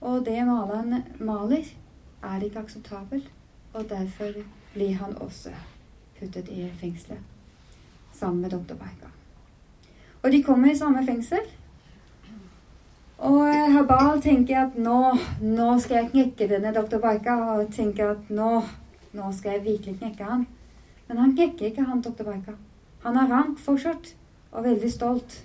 Og 0.00 0.24
det 0.24 0.46
maleren 0.46 1.02
maler, 1.20 1.64
er 2.22 2.42
ikke 2.42 2.58
akseptabelt. 2.58 3.30
Og 3.72 3.84
derfor 3.88 4.32
blir 4.74 4.94
han 4.94 5.18
også 5.18 5.50
puttet 6.18 6.48
i 6.48 6.70
fengselet 6.80 7.18
sammen 8.12 8.42
med 8.42 8.50
doktor 8.50 8.74
Berga. 8.74 9.10
Og 10.22 10.32
de 10.32 10.42
kommer 10.42 10.70
i 10.70 10.76
samme 10.76 11.06
fengsel. 11.06 11.44
Og 13.18 13.72
Habal 13.74 14.20
tenker 14.22 14.60
at 14.60 14.76
nå, 14.78 14.98
nå 15.42 15.72
skal 15.82 16.02
jeg 16.02 16.10
knekke 16.12 16.46
denne 16.52 16.70
doktor 16.74 17.02
Baika. 17.02 17.34
Og 17.56 17.72
tenker 17.74 18.14
at 18.14 18.30
nå, 18.30 18.62
nå 19.18 19.32
skal 19.34 19.56
jeg 19.56 19.64
virkelig 19.64 19.98
knekke 19.98 20.28
han. 20.28 20.46
Men 21.08 21.22
han 21.24 21.34
knekker 21.34 21.70
ikke 21.70 21.86
han 21.88 22.02
doktor 22.04 22.28
Baika. 22.30 22.54
Han 23.02 23.16
er 23.18 23.30
rank 23.30 23.58
fortsatt 23.62 24.12
og 24.52 24.64
veldig 24.64 24.90
stolt. 24.92 25.40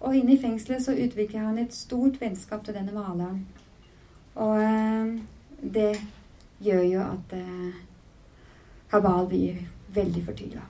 Og 0.00 0.14
inne 0.14 0.36
i 0.36 0.40
fengselet 0.40 0.84
så 0.84 0.94
utvikler 0.94 1.48
han 1.48 1.58
et 1.58 1.74
stort 1.74 2.20
vennskap 2.20 2.62
til 2.64 2.76
denne 2.76 2.94
maleren. 2.94 3.42
Og 4.36 4.60
eh, 4.62 5.16
det 5.62 5.92
gjør 6.62 6.82
jo 6.84 7.02
at 7.02 7.34
eh, 7.34 7.82
Habal 8.92 9.26
blir 9.30 9.64
veldig 9.96 10.22
fortvila. 10.24 10.62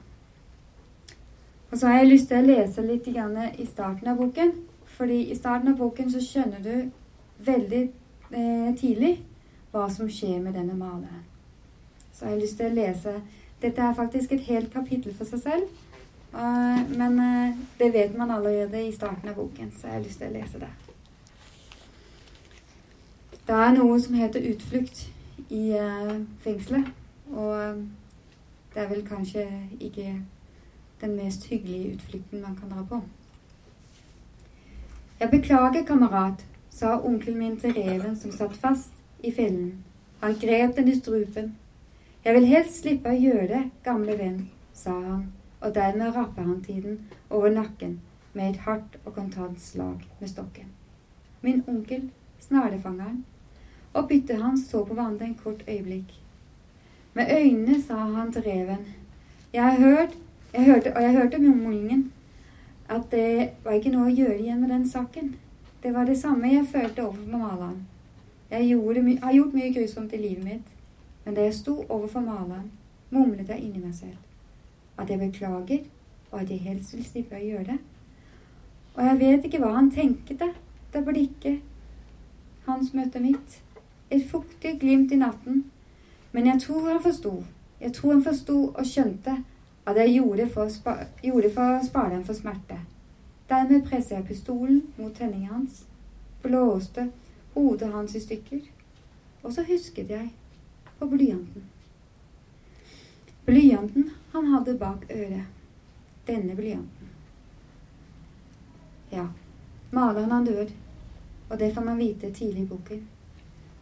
Og 1.71 1.79
så 1.79 1.91
har 1.91 1.99
jeg 1.99 2.13
lyst 2.13 2.31
til 2.31 2.39
å 2.39 2.47
lese 2.47 2.87
litt 2.87 3.09
i 3.11 3.67
starten 3.67 4.09
av 4.09 4.17
boken. 4.23 4.55
Fordi 4.97 5.31
i 5.31 5.37
starten 5.37 5.69
av 5.69 5.79
boken 5.79 6.11
så 6.13 6.21
skjønner 6.25 6.63
du 6.65 6.91
veldig 7.45 7.83
eh, 8.33 8.71
tidlig 8.81 9.17
hva 9.73 9.89
som 9.93 10.09
skjer 10.09 10.39
med 10.41 10.57
denne 10.57 10.77
maleren. 10.77 11.25
Så 12.13 12.25
jeg 12.25 12.33
har 12.33 12.41
lyst 12.41 12.57
til 12.57 12.71
å 12.71 12.77
lese 12.77 13.19
Dette 13.61 13.83
er 13.83 13.97
faktisk 13.97 14.33
et 14.33 14.49
helt 14.49 14.73
kapittel 14.73 15.15
for 15.17 15.29
seg 15.29 15.41
selv. 15.43 15.69
Uh, 16.37 16.83
men 16.99 17.15
uh, 17.21 17.57
det 17.79 17.93
vet 17.95 18.17
man 18.19 18.31
allerede 18.31 18.83
i 18.85 18.93
starten 18.93 19.29
av 19.29 19.39
boken, 19.39 19.71
så 19.73 19.87
jeg 19.87 19.95
har 19.95 20.03
lyst 20.05 20.21
til 20.21 20.29
å 20.29 20.35
lese 20.35 20.61
det. 20.61 20.69
Det 23.47 23.57
er 23.57 23.73
noe 23.79 23.97
som 24.05 24.19
heter 24.21 24.45
utflukt 24.51 25.07
i 25.49 25.63
uh, 25.81 26.19
fengselet. 26.45 26.93
Og 27.33 27.81
det 28.75 28.83
er 28.83 28.91
vel 28.93 29.07
kanskje 29.09 29.47
ikke 29.81 30.11
den 31.01 31.17
mest 31.17 31.49
hyggelige 31.49 31.95
utflukten 31.95 32.45
man 32.45 32.61
kan 32.61 32.75
dra 32.75 32.85
på. 32.91 33.01
Jeg 35.21 35.31
beklager, 35.31 35.85
kamerat, 35.87 36.45
sa 36.71 36.99
onkelen 36.99 37.39
min 37.39 37.57
til 37.57 37.73
reven 37.73 38.17
som 38.17 38.33
satt 38.33 38.57
fast 38.57 38.93
i 39.25 39.33
fellen. 39.33 39.85
Han 40.21 40.37
grep 40.41 40.77
den 40.77 40.89
i 40.89 40.99
strupen. 40.99 41.55
Jeg 42.25 42.35
vil 42.35 42.47
helst 42.51 42.83
slippe 42.83 43.11
å 43.11 43.17
gjøre 43.17 43.49
det, 43.49 43.65
gamle 43.85 44.19
venn, 44.19 44.47
sa 44.75 44.93
han 44.93 45.27
og 45.61 45.75
dermed 45.75 46.17
rappet 46.17 46.45
han 46.45 46.63
tiden 46.63 46.99
over 47.31 47.51
nakken 47.51 48.01
med 48.33 48.51
et 48.51 48.61
hardt 48.67 48.99
og 49.05 49.15
kontant 49.15 49.61
slag 49.61 50.05
med 50.21 50.29
stokken. 50.29 50.69
Min 51.41 51.65
onkel, 51.69 52.11
snarefangeren, 52.41 53.25
og 53.93 54.09
byttet 54.09 54.43
hans 54.43 54.69
så 54.71 54.85
på 54.85 54.95
hverandre 54.95 55.27
en 55.27 55.39
kort 55.45 55.65
øyeblikk. 55.69 56.13
Med 57.15 57.33
øynene 57.39 57.83
sa 57.83 57.95
han 57.95 58.33
til 58.33 58.43
reven, 58.43 58.87
jeg 59.53 59.63
har 59.63 59.81
hørt, 59.81 60.17
jeg 60.53 60.65
hørte, 60.65 60.97
og 60.97 61.03
jeg 61.03 61.13
hørte 61.13 61.39
murmringen, 61.39 62.13
at 62.89 63.11
det 63.11 63.51
var 63.65 63.79
ikke 63.79 63.93
noe 63.95 64.11
å 64.11 64.15
gjøre 64.15 64.39
igjen 64.39 64.61
med 64.61 64.71
den 64.71 64.87
saken. 64.89 65.35
Det 65.83 65.95
var 65.95 66.07
det 66.07 66.19
samme 66.19 66.53
jeg 66.53 66.69
følte 66.71 67.05
overfor 67.07 67.39
maleren. 67.39 67.83
Jeg 68.51 68.79
har 69.23 69.33
gjort 69.33 69.55
mye 69.55 69.73
grusomt 69.75 70.15
i 70.15 70.23
livet 70.23 70.45
mitt, 70.45 70.71
men 71.25 71.35
da 71.35 71.49
jeg 71.49 71.59
sto 71.59 71.81
overfor 71.89 72.23
maleren, 72.23 72.71
mumlet 73.11 73.51
jeg 73.51 73.63
inni 73.67 73.83
meg 73.83 73.95
selv 73.95 74.23
at 74.97 75.11
jeg 75.11 75.19
beklager, 75.19 75.79
og 76.31 76.41
at 76.41 76.51
jeg 76.51 76.59
helst 76.59 76.95
vil 76.97 77.05
slippe 77.05 77.37
å 77.37 77.43
gjøre 77.43 77.65
det. 77.65 77.79
Og 78.97 79.05
jeg 79.05 79.19
vet 79.21 79.45
ikke 79.45 79.61
hva 79.61 79.75
han 79.75 79.91
tenkte 79.93 80.53
da 80.93 81.03
blikket 81.05 81.61
hans 82.67 82.95
møtte 82.97 83.21
mitt. 83.21 83.59
Et 84.11 84.25
fuktig 84.31 84.79
glimt 84.81 85.13
i 85.13 85.21
natten. 85.21 85.65
Men 86.33 86.47
jeg 86.47 86.63
tror 86.63 86.89
han 86.89 87.03
forsto. 87.03 87.43
Jeg 87.81 87.93
tror 87.93 88.13
han 88.13 88.25
forsto 88.25 88.57
og 88.73 88.87
skjønte 88.87 89.37
at 89.87 89.97
jeg 89.97 90.17
gjorde 90.17 90.49
for, 90.51 90.69
spa, 90.69 90.97
gjorde 91.23 91.51
for 91.55 91.77
å 91.77 91.85
spare 91.87 92.15
dem 92.17 92.25
for 92.27 92.35
smerte. 92.35 92.81
Dermed 93.47 93.85
presset 93.87 94.17
jeg 94.17 94.27
pistolen 94.27 94.81
mot 94.99 95.15
tenningen 95.15 95.53
hans, 95.53 95.85
blåste 96.43 97.09
hodet 97.55 97.93
hans 97.93 98.17
i 98.19 98.21
stykker, 98.21 98.65
og 99.43 99.55
så 99.55 99.63
husket 99.69 100.11
jeg 100.11 100.33
på 100.99 101.07
blyanten. 101.07 101.69
Blyanten 103.47 104.11
han 104.33 104.51
hadde 104.55 104.75
bak 104.79 105.07
øret. 105.11 105.53
Denne 106.27 106.57
blyanten. 106.59 107.11
Ja, 109.13 109.29
maleren 109.95 110.33
han 110.35 110.45
dør, 110.45 110.73
og 111.49 111.59
det 111.61 111.69
får 111.75 111.85
man 111.87 112.01
vite 112.03 112.33
tidlig 112.35 112.65
i 112.65 112.67
boken. 112.67 113.05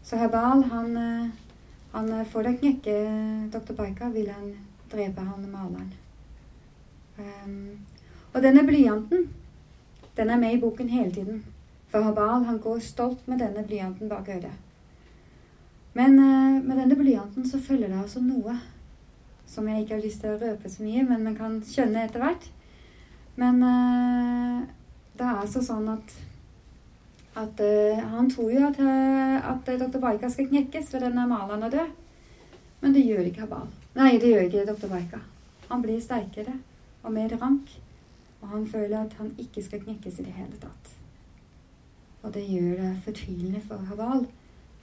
Så 0.04 0.20
Herbal, 0.20 0.66
han, 0.68 0.96
eh, 0.96 1.30
han 1.92 2.12
får 2.26 2.42
deg 2.42 2.60
knekke 2.60 2.96
dr. 3.54 3.72
Baika, 3.72 4.10
vil 4.12 4.28
han 4.28 4.52
drepe 4.94 5.26
han 5.26 5.50
maleren. 5.50 5.92
Um, 7.18 7.78
og 8.34 8.42
denne 8.42 8.64
blyanten, 8.66 9.28
den 10.16 10.30
er 10.30 10.38
med 10.38 10.56
i 10.56 10.60
boken 10.60 10.88
hele 10.88 11.12
tiden. 11.14 11.44
For 11.88 12.02
Habal 12.02 12.44
han 12.44 12.58
går 12.58 12.78
stolt 12.82 13.28
med 13.28 13.38
denne 13.38 13.62
blyanten 13.66 14.08
bak 14.08 14.28
øret. 14.28 14.56
Men 15.94 16.18
uh, 16.18 16.64
med 16.64 16.76
denne 16.76 16.96
blyanten 16.98 17.46
så 17.46 17.60
følger 17.60 17.88
det 17.88 18.00
altså 18.00 18.22
noe 18.22 18.58
som 19.46 19.68
jeg 19.68 19.84
ikke 19.84 19.94
har 19.94 20.02
lyst 20.02 20.24
til 20.24 20.34
å 20.34 20.40
røpe 20.40 20.70
så 20.70 20.82
mye, 20.82 21.04
men 21.06 21.22
man 21.22 21.36
kan 21.38 21.60
skjønne 21.62 22.02
etter 22.02 22.22
hvert. 22.24 22.48
Men 23.38 23.62
uh, 23.62 24.64
det 25.14 25.26
er 25.26 25.42
altså 25.42 25.62
sånn 25.62 25.90
at 25.94 26.16
at 27.34 27.58
uh, 27.58 28.02
Han 28.12 28.28
tror 28.30 28.50
jo 28.50 28.60
at, 28.62 28.76
at 29.42 29.70
dr. 29.80 29.98
Baika 29.98 30.28
skal 30.30 30.46
knekkes 30.50 30.92
ved 30.94 31.02
denne 31.02 31.26
maleren 31.26 31.66
er 31.66 31.72
død. 31.78 31.96
Men 32.80 32.94
det 32.94 33.06
gjør 33.06 33.26
ikke 33.26 33.46
Habal. 33.46 33.72
Nei, 33.94 34.18
det 34.18 34.30
gjør 34.30 34.48
ikke 34.48 34.66
dr. 34.66 34.88
Baika. 34.90 35.20
Han 35.70 35.82
blir 35.82 36.00
sterkere 36.02 36.56
og 37.02 37.12
mer 37.14 37.36
rank. 37.40 37.70
Og 38.42 38.48
han 38.48 38.66
føler 38.66 38.98
at 38.98 39.12
han 39.18 39.30
ikke 39.38 39.62
skal 39.64 39.80
knekkes 39.80 40.18
i 40.20 40.26
det 40.26 40.34
hele 40.36 40.58
tatt. 40.60 40.90
Og 42.22 42.34
det 42.34 42.42
gjør 42.48 42.76
det 42.80 42.90
fortvilende 43.04 43.60
for 43.68 43.76
Haval, 43.88 44.26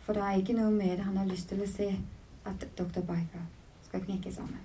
For 0.01 0.13
det 0.13 0.23
er 0.23 0.37
ikke 0.39 0.55
noe 0.57 0.71
mer 0.73 1.03
han 1.05 1.17
har 1.17 1.27
lyst 1.29 1.49
til 1.49 1.61
å 1.61 1.67
se 1.69 1.91
at 2.49 2.63
dr. 2.77 3.03
Baika 3.05 3.43
skal 3.85 4.01
knekke 4.01 4.31
sammen. 4.33 4.57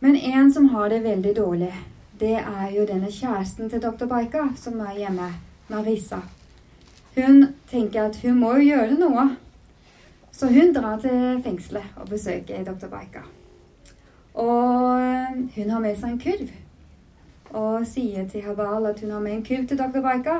Men 0.00 0.16
en 0.16 0.52
som 0.52 0.68
har 0.72 0.88
det 0.88 1.02
veldig 1.04 1.34
dårlig, 1.36 1.74
det 2.20 2.38
er 2.38 2.70
jo 2.72 2.86
denne 2.88 3.10
kjæresten 3.12 3.68
til 3.70 3.82
dr. 3.82 4.06
Baika 4.08 4.46
som 4.56 4.80
er 4.80 4.96
hjemme, 5.02 5.28
Marisa. 5.68 6.22
Hun 7.14 7.54
tenker 7.70 8.08
at 8.08 8.16
hun 8.22 8.40
må 8.40 8.54
jo 8.56 8.70
gjøre 8.70 8.96
noe. 8.96 9.26
Så 10.40 10.48
hun 10.48 10.72
drar 10.72 10.96
til 11.00 11.42
fengselet 11.44 11.82
og 12.00 12.08
besøker 12.08 12.64
dr. 12.64 12.86
Baika. 12.88 13.20
Og 14.34 15.34
hun 15.56 15.70
har 15.70 15.82
med 15.84 15.98
seg 16.00 16.14
en 16.14 16.22
kurv. 16.22 16.48
Og 17.50 17.84
sier 17.86 18.24
til 18.28 18.46
Habal 18.46 18.88
at 18.88 19.02
hun 19.04 19.12
har 19.12 19.20
med 19.20 19.34
en 19.34 19.44
kurv 19.44 19.68
til 19.68 19.78
dr. 19.82 20.00
Baika. 20.00 20.38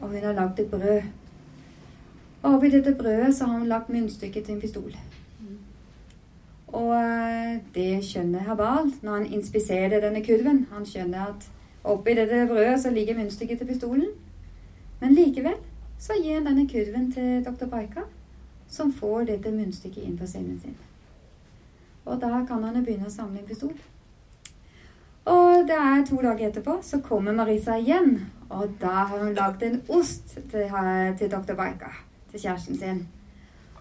Og 0.00 0.06
hun 0.12 0.22
har 0.22 0.38
lagd 0.38 0.62
et 0.62 0.70
brød. 0.70 1.10
Og 2.44 2.54
oppi 2.54 2.70
dette 2.70 2.94
brødet 2.94 3.34
så 3.34 3.50
har 3.50 3.58
hun 3.58 3.66
lagt 3.66 3.90
munnstykket 3.90 4.44
til 4.44 4.54
en 4.54 4.60
pistol. 4.60 4.96
Og 6.66 6.94
eh, 7.02 7.58
det 7.74 8.04
skjønner 8.06 8.46
Habal 8.46 8.92
når 9.02 9.12
han 9.16 9.32
inspiserer 9.32 10.00
denne 10.00 10.22
kurven. 10.22 10.68
Han 10.72 10.86
skjønner 10.86 11.30
at 11.34 11.48
oppi 11.84 12.14
dette 12.14 12.46
brødet 12.46 12.82
så 12.82 12.90
ligger 12.90 13.18
munnstykket 13.18 13.58
til 13.58 13.66
pistolen. 13.66 14.10
Men 15.00 15.14
likevel 15.18 15.58
så 15.98 16.22
gir 16.22 16.38
han 16.38 16.46
denne 16.46 16.70
kurven 16.70 17.10
til 17.12 17.42
dr. 17.42 17.66
Baika, 17.66 18.06
som 18.68 18.92
får 18.92 19.24
dette 19.30 19.52
munnstykket 19.52 20.04
inn 20.04 20.18
på 20.18 20.26
scenen 20.26 20.60
sin. 20.60 20.76
Og 22.04 22.20
da 22.20 22.44
kan 22.48 22.64
han 22.64 22.76
jo 22.76 22.84
begynne 22.84 23.08
å 23.08 23.12
samle 23.12 23.40
en 23.40 23.48
pistol. 23.48 23.74
Og 25.24 25.64
det 25.68 25.76
er 25.80 26.04
to 26.04 26.18
dager 26.20 26.50
etterpå 26.50 26.78
så 26.84 27.00
kommer 27.04 27.32
Marisa 27.32 27.78
igjen. 27.80 28.18
Og 28.52 28.74
da 28.80 29.06
har 29.08 29.22
hun 29.22 29.34
lagd 29.36 29.62
en 29.64 29.80
ost 29.88 30.36
til, 30.50 30.74
til 31.18 31.30
dr. 31.32 31.54
Baika, 31.56 31.94
til 32.30 32.40
kjæresten 32.40 32.78
sin. 32.78 33.06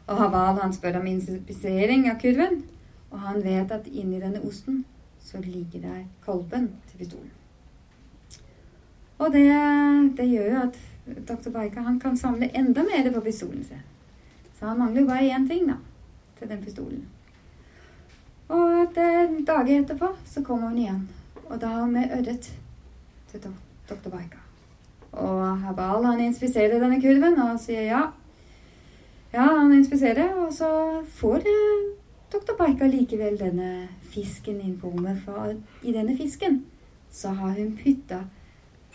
Og 0.08 0.18
Haval 0.20 0.62
han 0.62 0.74
spør 0.76 1.02
om 1.02 1.08
inspisering 1.12 2.08
av 2.12 2.20
kurven. 2.22 2.64
Og 3.12 3.20
han 3.20 3.44
vet 3.44 3.72
at 3.72 3.88
inni 3.92 4.22
denne 4.24 4.42
osten 4.48 4.86
så 5.24 5.40
ligger 5.44 5.84
der 5.84 6.04
kolben 6.26 6.72
til 6.90 6.98
pistolen. 6.98 7.32
Og 9.20 9.32
det, 9.32 9.46
det 10.18 10.28
gjør 10.32 10.50
jo 10.52 10.62
at 10.64 10.80
dr. 11.28 11.52
Baika 11.52 11.84
han 11.84 12.00
kan 12.00 12.18
samle 12.18 12.50
enda 12.56 12.84
mer 12.84 13.12
på 13.14 13.22
pistolen 13.28 13.64
sin. 13.64 13.84
Han 14.64 14.80
mangler 14.80 15.08
bare 15.08 15.30
én 15.36 15.48
ting 15.48 15.68
da, 15.68 15.76
til 16.40 16.50
den 16.50 16.64
pistolen. 16.64 17.04
Og 18.54 18.88
det, 18.96 19.46
dager 19.48 19.80
etterpå 19.80 20.14
så 20.26 20.44
kommer 20.44 20.70
hun 20.70 20.78
igjen. 20.78 21.04
Og 21.50 21.62
da 21.62 21.68
har 21.68 21.86
med 21.90 22.12
ørret 22.18 22.52
til 23.32 23.46
doktor 23.90 24.10
Baika. 24.10 24.40
Og 25.12 25.58
Habal 25.62 26.06
han 26.06 26.22
inspiserer 26.22 26.80
denne 26.82 27.02
kurven 27.02 27.40
og 27.42 27.60
sier 27.62 27.88
ja. 27.90 28.04
Ja, 29.34 29.48
han 29.60 29.74
inspiserer, 29.74 30.34
og 30.46 30.54
så 30.54 30.70
får 31.10 31.46
Doktor 32.34 32.58
Baika 32.58 32.86
likevel 32.90 33.38
denne 33.38 33.88
fisken 34.14 34.62
inn 34.62 34.78
på 34.82 34.90
rommet. 34.90 35.20
For 35.26 35.54
i 35.86 35.94
denne 35.94 36.18
fisken 36.18 36.64
så 37.14 37.34
har 37.38 37.54
hun 37.58 37.76
putta 37.78 38.24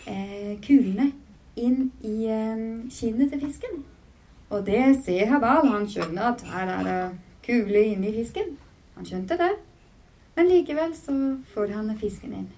eh, 0.07 0.59
kulene 0.63 1.13
inn 1.59 1.91
i 2.03 2.27
eh, 2.31 2.65
kinnet 2.91 3.33
til 3.33 3.43
fisken. 3.47 3.83
Og 4.51 4.67
det 4.67 4.85
ser 5.05 5.27
Habal. 5.33 5.67
Han 5.69 5.89
skjønner 5.89 6.31
at 6.33 6.45
her 6.53 6.73
er 6.79 6.87
det 6.87 7.01
kule 7.45 7.85
inni 7.93 8.13
fisken. 8.15 8.57
Han 8.97 9.07
skjønte 9.07 9.37
det. 9.41 9.53
Men 10.37 10.49
likevel 10.49 10.95
så 10.97 11.13
får 11.55 11.75
han 11.75 11.93
fisken 11.99 12.33
inn. 12.33 12.49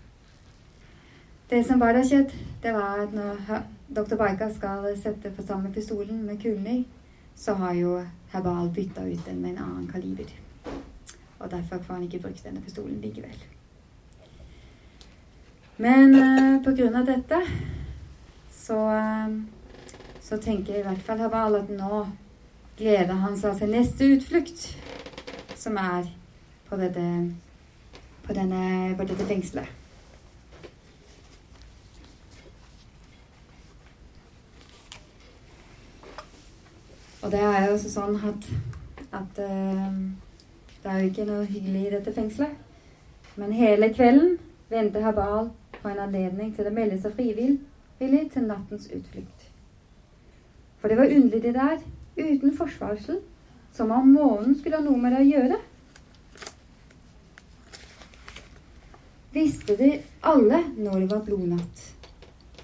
Det 1.51 1.65
som 1.67 1.81
bare 1.81 2.03
har 2.03 2.07
skjedd, 2.07 2.35
det 2.63 2.73
var 2.75 3.01
at 3.03 3.15
når 3.15 3.63
dr. 3.89 4.15
Baika 4.17 4.51
skal 4.55 4.85
sette 4.97 5.33
på 5.35 5.43
samme 5.43 5.73
pistolen 5.75 6.23
med 6.27 6.39
kulene 6.43 6.75
i, 6.79 6.83
så 7.35 7.55
har 7.59 7.75
jo 7.75 7.97
Herbal 8.31 8.69
bytta 8.75 9.03
ut 9.03 9.25
den 9.27 9.41
med 9.43 9.51
en 9.51 9.65
annen 9.65 9.89
kaliber. 9.89 10.31
Og 11.39 11.51
derfor 11.51 11.79
får 11.79 11.95
han 11.95 12.03
ikke 12.03 12.21
brukt 12.23 12.45
denne 12.45 12.61
pistolen 12.61 13.01
likevel. 13.01 13.39
Men 15.81 16.15
uh, 16.15 16.63
på 16.65 16.75
grunn 16.77 17.01
av 17.01 17.09
dette 17.09 17.41
så, 18.53 18.77
uh, 18.77 19.41
så 20.31 20.37
tenker 20.39 20.77
i 20.79 20.83
hvert 20.83 21.03
fall 21.03 21.19
Habal 21.19 21.57
at 21.59 21.71
nå 21.75 22.05
gleder 22.79 23.17
han 23.19 23.35
seg 23.39 23.57
til 23.59 23.73
neste 23.75 24.07
utflukt, 24.15 24.61
som 25.59 25.75
er 25.77 26.07
på 26.69 26.79
dette, 26.79 27.07
på 28.23 28.37
denne, 28.37 28.61
på 28.95 29.07
dette 29.11 29.27
fengselet. 29.27 29.67
Og 37.23 37.35
det 37.35 37.43
er 37.43 37.67
jo 37.67 37.75
også 37.75 37.91
sånn 37.91 38.17
at, 38.31 38.49
at 39.11 39.43
uh, 39.43 39.99
det 40.81 40.95
er 40.95 41.03
jo 41.03 41.11
ikke 41.11 41.29
noe 41.29 41.51
hyggelig 41.51 41.85
i 41.89 41.95
dette 41.99 42.15
fengselet. 42.15 42.55
Men 43.35 43.59
hele 43.59 43.91
kvelden 43.99 44.39
venter 44.71 45.11
Habal 45.11 45.51
på 45.81 45.91
en 45.91 46.07
anledning 46.07 46.55
til 46.55 46.71
å 46.71 46.79
melde 46.79 47.03
seg 47.03 47.19
frivillig 47.19 48.27
til 48.31 48.47
nattens 48.47 48.87
utflukt. 48.95 49.40
For 50.81 50.89
det 50.89 50.97
var 50.97 51.13
underlig 51.13 51.43
det 51.43 51.55
der, 51.55 51.81
uten 52.17 52.57
forsvarsel, 52.57 53.21
som 53.73 53.91
om 53.91 54.09
månen 54.13 54.57
skulle 54.59 54.81
ha 54.81 54.85
noe 54.85 54.99
med 55.01 55.13
det 55.15 55.21
å 55.23 55.29
gjøre. 55.29 55.59
Visste 59.35 59.77
de 59.79 59.91
alle 60.27 60.65
når 60.77 61.05
det 61.05 61.11
var 61.13 61.27
blodnatt. 61.27 61.85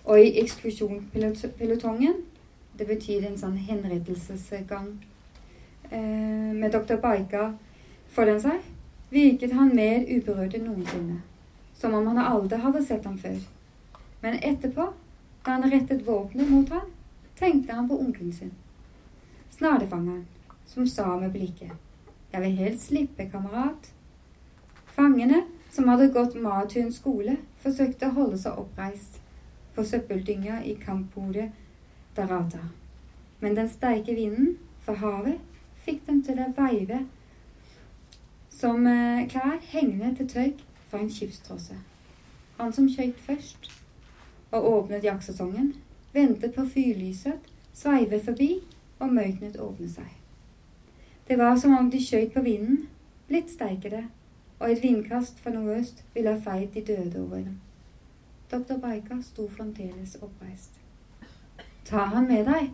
Og 0.07 0.23
i 0.23 0.33
eksklusjonspilotongen 0.41 2.17
det 2.79 2.87
betyr 2.89 3.27
en 3.27 3.39
sånn 3.39 3.57
henrettelsesgang. 3.69 4.89
Eh, 5.91 6.53
med 6.57 6.73
dr. 6.75 6.99
Baika 7.01 7.53
foran 8.17 8.41
seg 8.43 8.65
virket 9.13 9.55
han 9.55 9.71
mer 9.77 10.03
uberørt 10.09 10.57
enn 10.59 10.67
noensinne. 10.67 11.21
Som 11.77 11.95
om 11.95 12.07
han 12.11 12.19
aldri 12.19 12.59
hadde 12.61 12.83
sett 12.85 13.07
ham 13.07 13.19
før. 13.21 13.39
Men 14.23 14.41
etterpå, 14.43 14.91
da 15.47 15.57
han 15.57 15.71
rettet 15.71 16.07
våpenet 16.07 16.51
mot 16.51 16.69
ham, 16.75 16.91
tenkte 17.39 17.73
han 17.73 17.89
på 17.89 17.99
onkelen 18.01 18.33
sin. 18.33 18.53
Snadefangeren, 19.51 20.27
som 20.67 20.87
sa 20.87 21.17
med 21.17 21.33
blikket 21.33 21.73
Jeg 22.33 22.43
vil 22.43 22.57
helst 22.57 22.87
slippe, 22.87 23.31
kamerat. 23.31 23.93
Fangene, 24.87 25.43
som 25.71 25.89
hadde 25.89 26.11
gått 26.13 26.35
Matun 26.41 26.93
skole, 26.93 27.37
forsøkte 27.63 28.11
å 28.11 28.17
holde 28.17 28.39
seg 28.41 28.59
oppreist 28.59 29.21
på 29.75 29.85
søppeldynga 29.85 30.63
i 30.65 30.75
kampbordet 30.81 31.51
Darata. 32.17 32.61
Men 33.41 33.57
den 33.57 33.69
sterke 33.69 34.15
vinden 34.17 34.57
fra 34.85 34.95
havet 35.01 35.41
fikk 35.85 36.07
dem 36.07 36.23
til 36.25 36.41
å 36.41 36.51
veive 36.57 37.05
som 38.51 38.87
eh, 38.87 39.27
klær 39.29 39.59
hengende 39.73 40.15
til 40.17 40.29
tørk 40.29 40.63
fra 40.91 41.03
en 41.03 41.11
skipstrosse. 41.13 41.77
Han 42.57 42.73
som 42.73 42.89
skøyt 42.89 43.19
først 43.21 43.69
og 44.57 44.69
åpnet 44.71 45.05
jaktsesongen, 45.05 45.75
ventet 46.17 46.55
på 46.57 46.65
fyrlyset, 46.73 47.53
sveivet 47.77 48.25
forbi, 48.25 48.51
og 48.99 49.13
mørket 49.13 49.61
åpnet 49.61 49.93
seg. 49.99 50.13
Det 51.29 51.37
var 51.39 51.57
som 51.61 51.75
om 51.77 51.91
de 51.91 52.01
skjøt 52.01 52.33
på 52.33 52.43
vinden, 52.43 52.87
litt 53.29 53.51
sterkere, 53.53 54.07
og 54.59 54.71
et 54.71 54.83
vindkast 54.83 55.41
fra 55.43 55.53
nordøst 55.53 56.03
ville 56.15 56.33
ha 56.33 56.41
feid 56.41 56.73
de 56.75 56.85
døde 56.87 57.21
over 57.21 57.37
dem. 57.37 57.61
Doktor 58.51 58.79
Baika 58.79 59.21
sto 59.23 59.49
fremdeles 59.51 60.17
oppreist. 60.23 60.81
Ta 61.85 62.09
han 62.15 62.29
med 62.29 62.47
deg, 62.47 62.71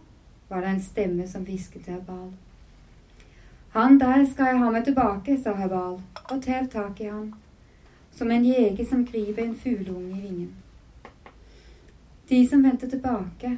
var 0.48 0.60
det 0.60 0.74
en 0.74 0.82
stemme 0.82 1.26
som 1.28 1.44
hvisket 1.48 1.84
til 1.84 1.96
Habal. 1.98 2.30
Han 3.72 3.98
der 4.00 4.26
skal 4.28 4.52
jeg 4.52 4.58
ha 4.58 4.70
med 4.70 4.84
tilbake, 4.84 5.38
sa 5.42 5.56
Habal 5.56 6.00
og 6.30 6.42
tev 6.42 6.68
tak 6.72 7.00
i 7.00 7.08
han, 7.08 7.32
som 8.12 8.30
en 8.30 8.44
jeger 8.44 8.84
som 8.86 9.06
griper 9.06 9.42
en 9.44 9.56
fugleunge 9.56 10.18
i 10.18 10.20
vingen. 10.20 10.52
De 12.32 12.48
som 12.48 12.62
vendte 12.62 12.90
tilbake 12.90 13.56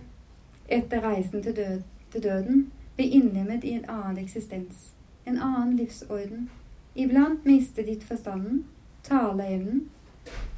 etter 0.66 1.00
reisen 1.00 1.42
til, 1.42 1.56
død, 1.56 1.82
til 2.12 2.22
døden, 2.22 2.72
ble 2.96 3.04
innlemmet 3.06 3.62
i 3.64 3.70
en 3.70 3.84
annen 3.86 4.18
eksistens, 4.18 4.88
en 5.26 5.38
annen 5.38 5.76
livsorden. 5.78 6.48
Iblant 6.94 7.46
mistet 7.46 7.86
de 7.86 7.94
forstanden, 8.00 8.64
taleevnen. 9.06 9.84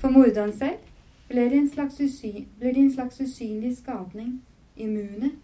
For 0.01 0.09
morderen 0.09 0.57
selv 0.57 0.89
ble 1.29 1.45
de 1.51 1.61
en 1.61 1.69
slags, 1.69 2.01
usyn, 2.01 2.49
ble 2.57 2.73
de 2.73 2.87
en 2.87 2.91
slags 2.97 3.21
usynlig 3.21 3.77
skapning, 3.83 4.41
immune, 4.77 5.35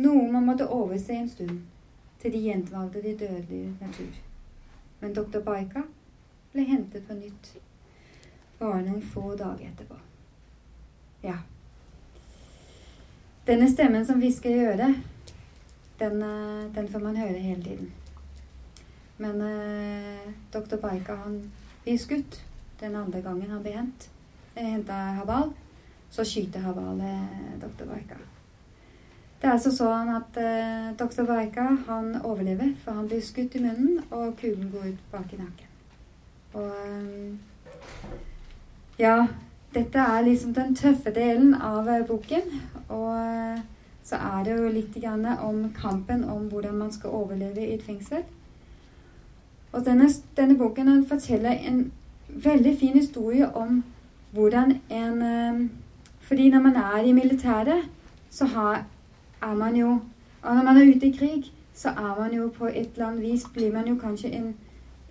noe 0.00 0.24
man 0.32 0.48
måtte 0.48 0.72
overse 0.72 1.12
en 1.12 1.28
stund, 1.28 1.60
til 2.24 2.32
de 2.32 2.44
gjentvalgte 2.48 3.04
de 3.04 3.16
dødelige 3.26 3.76
natur. 3.80 4.20
Men 5.04 5.12
doktor 5.20 5.44
Baika 5.44 5.84
ble 6.56 6.64
hentet 6.64 7.04
på 7.04 7.20
nytt 7.20 7.56
bare 8.58 8.86
noen 8.88 9.02
få 9.02 9.34
dager 9.36 9.68
etterpå. 9.68 10.00
Ja. 11.28 11.42
Denne 13.46 13.66
stemmen 13.70 14.06
som 14.06 14.20
hvisker 14.22 14.50
i 14.50 14.66
øret, 14.66 14.94
den, 15.98 16.22
eh, 16.22 16.74
den, 16.74 16.88
får 16.88 16.98
man 16.98 17.16
høre 17.16 17.38
hele 17.38 17.62
tiden. 17.62 17.92
Men 19.18 19.40
eh, 19.40 20.32
doktor 20.52 20.76
Baika 20.76 21.14
han 21.14 21.40
blir 21.84 21.98
skutt 21.98 22.38
den 22.80 22.96
andre 22.96 23.22
gangen 23.22 23.50
han 23.50 23.62
blir 23.62 23.78
hent. 23.80 24.08
Henta 24.54 24.92
Habal. 25.18 25.50
Så 26.10 26.24
skyter 26.24 26.60
Habal 26.60 27.00
eh, 27.00 27.58
doktor 27.62 27.90
Baika. 27.90 28.20
Det 29.42 29.48
er 29.48 29.56
altså 29.56 29.72
sånn 29.74 30.10
at 30.14 30.36
eh, 30.38 30.90
doktor 30.98 31.26
Baika 31.26 31.64
han 31.88 32.12
overlever, 32.22 32.76
for 32.84 32.94
han 32.94 33.08
blir 33.10 33.22
skutt 33.26 33.56
i 33.58 33.62
munnen, 33.64 34.04
og 34.14 34.36
kulen 34.38 34.68
går 34.70 34.92
ut 34.92 35.08
bak 35.10 35.32
i 35.34 35.38
nakken. 35.40 35.72
Og 36.54 36.68
eh, 36.70 37.32
ja, 39.02 39.16
dette 39.74 39.98
er 39.98 40.22
liksom 40.22 40.54
den 40.54 40.74
tøffe 40.74 41.10
delen 41.14 41.54
av 41.54 41.88
eh, 41.88 42.06
boken. 42.06 42.60
Og 42.88 43.08
eh, 43.16 43.62
så 44.04 44.16
er 44.16 44.44
det 44.44 44.56
jo 44.58 44.68
litt 44.68 44.96
om 45.40 45.72
kampen 45.74 46.24
om 46.24 46.48
hvordan 46.48 46.78
man 46.78 46.92
skal 46.92 47.10
overleve 47.10 47.60
i 47.60 47.74
et 47.74 47.82
fengsel. 47.82 48.22
Og 49.72 49.84
denne, 49.84 50.08
denne 50.36 50.58
boken 50.58 51.06
forteller 51.06 51.50
en 51.50 51.92
veldig 52.28 52.78
fin 52.78 52.98
historie 52.98 53.48
om 53.56 53.84
hvordan 54.32 54.80
en 54.90 55.22
eh, 55.22 55.68
Fordi 56.22 56.50
når 56.50 56.60
man 56.60 56.76
er 56.76 57.02
i 57.04 57.12
militæret, 57.12 57.88
så 58.30 58.44
har, 58.44 58.84
er 59.42 59.54
man 59.54 59.76
jo 59.76 60.00
Og 60.42 60.54
når 60.54 60.62
man 60.62 60.76
er 60.76 60.96
ute 60.96 61.06
i 61.06 61.16
krig, 61.18 61.52
så 61.74 61.88
er 61.88 62.20
man 62.20 62.34
jo 62.34 62.48
på 62.48 62.66
et 62.66 62.88
eller 62.94 63.06
annet 63.06 63.22
vis 63.22 63.44
Blir 63.54 63.72
man 63.72 63.88
jo 63.88 63.94
kanskje 63.94 64.28
en, 64.30 64.54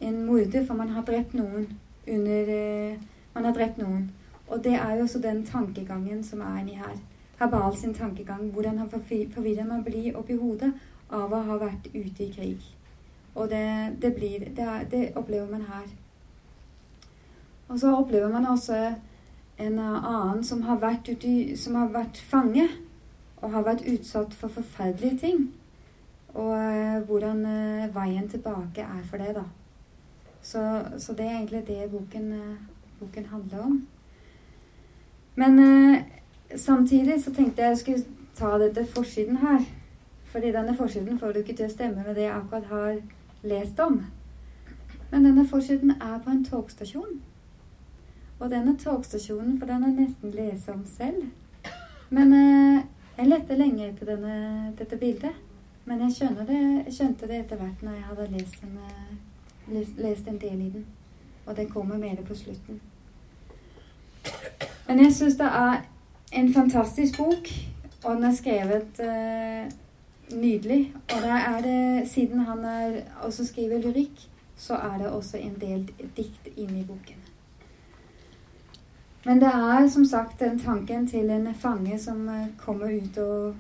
en 0.01 0.25
morder, 0.25 0.65
for 0.65 0.73
man 0.73 0.89
har 0.89 1.01
drept 1.01 1.33
noen 1.33 1.67
under 2.07 2.97
Man 3.33 3.45
har 3.45 3.53
drept 3.53 3.77
noen. 3.77 4.11
Og 4.51 4.63
det 4.63 4.73
er 4.75 4.95
jo 4.95 5.05
også 5.07 5.21
den 5.23 5.45
tankegangen 5.47 6.23
som 6.27 6.41
er 6.43 6.59
inni 6.59 6.75
her. 6.75 6.97
Habal 7.39 7.77
sin 7.77 7.93
tankegang. 7.93 8.49
Hvordan 8.51 8.77
han 8.77 8.89
forvirrer 8.89 9.65
man 9.67 9.83
blir 9.83 10.17
oppi 10.19 10.35
hodet 10.37 10.73
av 11.09 11.31
å 11.33 11.41
ha 11.47 11.57
vært 11.61 11.87
ute 11.93 12.25
i 12.25 12.31
krig. 12.35 12.65
Og 13.35 13.49
det, 13.49 13.95
det, 14.01 14.13
blir, 14.15 14.39
det, 14.55 14.65
er, 14.65 14.83
det 14.91 15.11
opplever 15.15 15.47
man 15.51 15.63
her. 15.71 15.87
Og 17.69 17.79
så 17.79 17.95
opplever 17.95 18.29
man 18.29 18.47
også 18.51 18.77
en 19.57 19.79
annen 19.79 20.43
som 20.43 20.61
har 20.67 20.81
vært, 20.81 21.07
ute, 21.07 21.55
som 21.57 21.79
har 21.79 21.93
vært 21.93 22.19
fange 22.29 22.67
og 23.41 23.53
har 23.55 23.65
vært 23.65 23.87
utsatt 23.87 24.35
for 24.37 24.51
forferdelige 24.51 25.17
ting. 25.23 25.47
Og 26.33 26.51
uh, 26.51 26.99
hvordan 27.07 27.45
uh, 27.45 27.95
veien 27.95 28.27
tilbake 28.29 28.83
er 28.83 29.01
for 29.09 29.23
det, 29.23 29.33
da. 29.35 29.47
Så, 30.41 30.61
så, 30.97 31.13
det 31.13 31.25
er 31.25 31.37
egentlig 31.37 31.63
det 31.67 31.89
boken, 31.91 32.31
uh, 32.31 32.93
boken 32.99 33.25
handler 33.31 33.65
om. 33.65 33.81
Men 35.35 35.59
samtidig 36.55 37.23
så 37.23 37.33
tenkte 37.33 37.61
jeg 37.61 37.69
jeg 37.69 37.77
skulle 37.77 38.03
ta 38.35 38.57
dette 38.59 38.85
forsiden 38.85 39.37
her. 39.37 39.61
Fordi 40.31 40.51
denne 40.51 40.75
forsiden 40.77 41.19
får 41.19 41.31
du 41.31 41.39
ikke 41.39 41.55
til 41.55 41.67
å 41.67 41.73
stemme 41.73 42.03
med 42.05 42.15
det 42.15 42.27
jeg 42.27 42.35
akkurat 42.35 42.67
har 42.71 42.99
lest 43.43 43.79
om. 43.79 43.99
Men 45.11 45.25
denne 45.25 45.47
forsiden 45.47 45.91
er 45.91 46.19
på 46.23 46.31
en 46.31 46.45
togstasjon. 46.45 47.21
Og 48.39 48.49
denne 48.51 48.77
togstasjonen, 48.77 49.59
for 49.59 49.67
den 49.69 49.83
er 49.83 49.95
nesten 49.97 50.31
lesom 50.31 50.85
selv. 50.87 51.25
Men 52.09 52.33
eh, 52.33 52.83
jeg 53.17 53.27
lette 53.27 53.57
lenge 53.59 53.89
etter 53.89 54.13
denne, 54.13 54.71
dette 54.79 54.97
bildet. 54.97 55.35
Men 55.85 56.05
jeg, 56.05 56.31
det, 56.47 56.93
skjønte 56.93 57.27
det 57.27 57.41
etter 57.43 57.59
hvert 57.59 57.83
når 57.83 57.97
jeg 57.97 58.07
hadde 58.07 58.29
lest 58.31 58.63
en, 58.63 58.79
eh, 58.87 59.11
lest, 59.75 59.99
lest 59.99 60.31
en 60.31 60.39
del 60.39 60.63
i 60.63 60.71
den. 60.77 60.87
Og 61.45 61.57
den 61.57 61.69
kommer 61.69 61.99
mer 61.99 62.23
på 62.27 62.35
slutten. 62.35 62.79
Men 64.87 64.99
jeg 64.99 65.13
syns 65.13 65.37
det 65.39 65.47
er 65.47 65.81
en 66.31 66.53
fantastisk 66.53 67.17
bok, 67.17 67.47
og 68.03 68.15
den 68.15 68.23
er 68.23 68.35
skrevet 68.35 68.99
uh, 68.99 69.71
nydelig. 70.41 70.93
Og 71.15 71.21
der 71.21 71.33
er 71.33 71.61
det, 71.61 72.09
siden 72.09 72.39
han 72.39 72.65
er, 72.65 73.01
også 73.21 73.47
skriver 73.47 73.81
lyrikk, 73.81 74.29
så 74.57 74.73
er 74.73 74.97
det 74.97 75.09
også 75.09 75.37
en 75.37 75.57
del 75.61 75.89
dikt 76.17 76.47
inni 76.55 76.85
boken. 76.85 77.21
Men 79.25 79.41
det 79.41 79.47
er 79.53 79.87
som 79.87 80.05
sagt 80.05 80.39
den 80.39 80.59
tanken 80.59 81.07
til 81.07 81.29
en 81.29 81.55
fange 81.55 81.99
som 81.99 82.27
uh, 82.27 82.47
kommer 82.57 82.85
ut 82.97 83.17
og, 83.17 83.55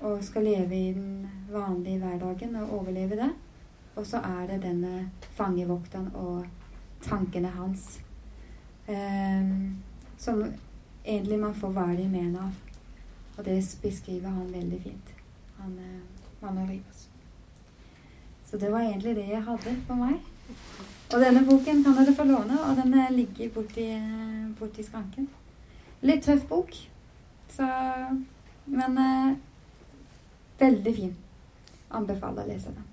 og, 0.00 0.24
skal 0.24 0.42
leve 0.42 0.76
i 0.76 0.92
den 0.92 1.28
vanlige 1.52 1.98
hverdagen 1.98 2.56
og 2.56 2.78
overleve 2.80 3.16
det. 3.16 3.30
Og 3.96 4.06
så 4.06 4.16
er 4.16 4.46
det 4.46 4.62
denne 4.62 5.10
fangevokteren 5.20 6.10
og 6.14 6.46
tankene 7.02 7.48
hans 7.48 8.00
um, 8.88 9.76
som 10.18 10.42
egentlig 11.04 11.38
man 11.38 11.54
får 11.54 11.96
de 11.96 12.08
mener 12.08 12.40
av. 12.40 12.50
Og 13.38 13.44
det 13.44 13.58
beskriver 13.82 14.28
han 14.28 14.52
veldig 14.52 14.80
fint. 14.82 15.14
Han 15.58 15.78
eh, 15.78 16.00
Manolivas. 16.40 17.08
Så 18.50 18.56
det 18.56 18.70
var 18.70 18.80
egentlig 18.80 19.16
det 19.16 19.28
jeg 19.28 19.42
hadde 19.42 19.76
for 19.86 19.94
meg. 19.94 20.18
Og 21.08 21.20
denne 21.20 21.44
boken 21.44 21.82
kan 21.84 21.96
dere 21.96 22.14
få 22.16 22.24
låne, 22.28 22.56
og 22.64 22.76
den 22.76 22.94
eh, 22.94 23.12
ligger 23.12 23.50
borti, 23.54 23.86
eh, 23.96 24.48
borti 24.58 24.84
skranken. 24.84 25.28
Litt 26.02 26.24
tøff 26.24 26.48
bok, 26.48 26.74
så 27.52 27.68
Men 28.68 28.98
eh, 28.98 29.36
veldig 30.60 30.94
fin. 30.94 31.14
Anbefaler 31.90 32.44
å 32.44 32.50
lese 32.50 32.74
den. 32.76 32.87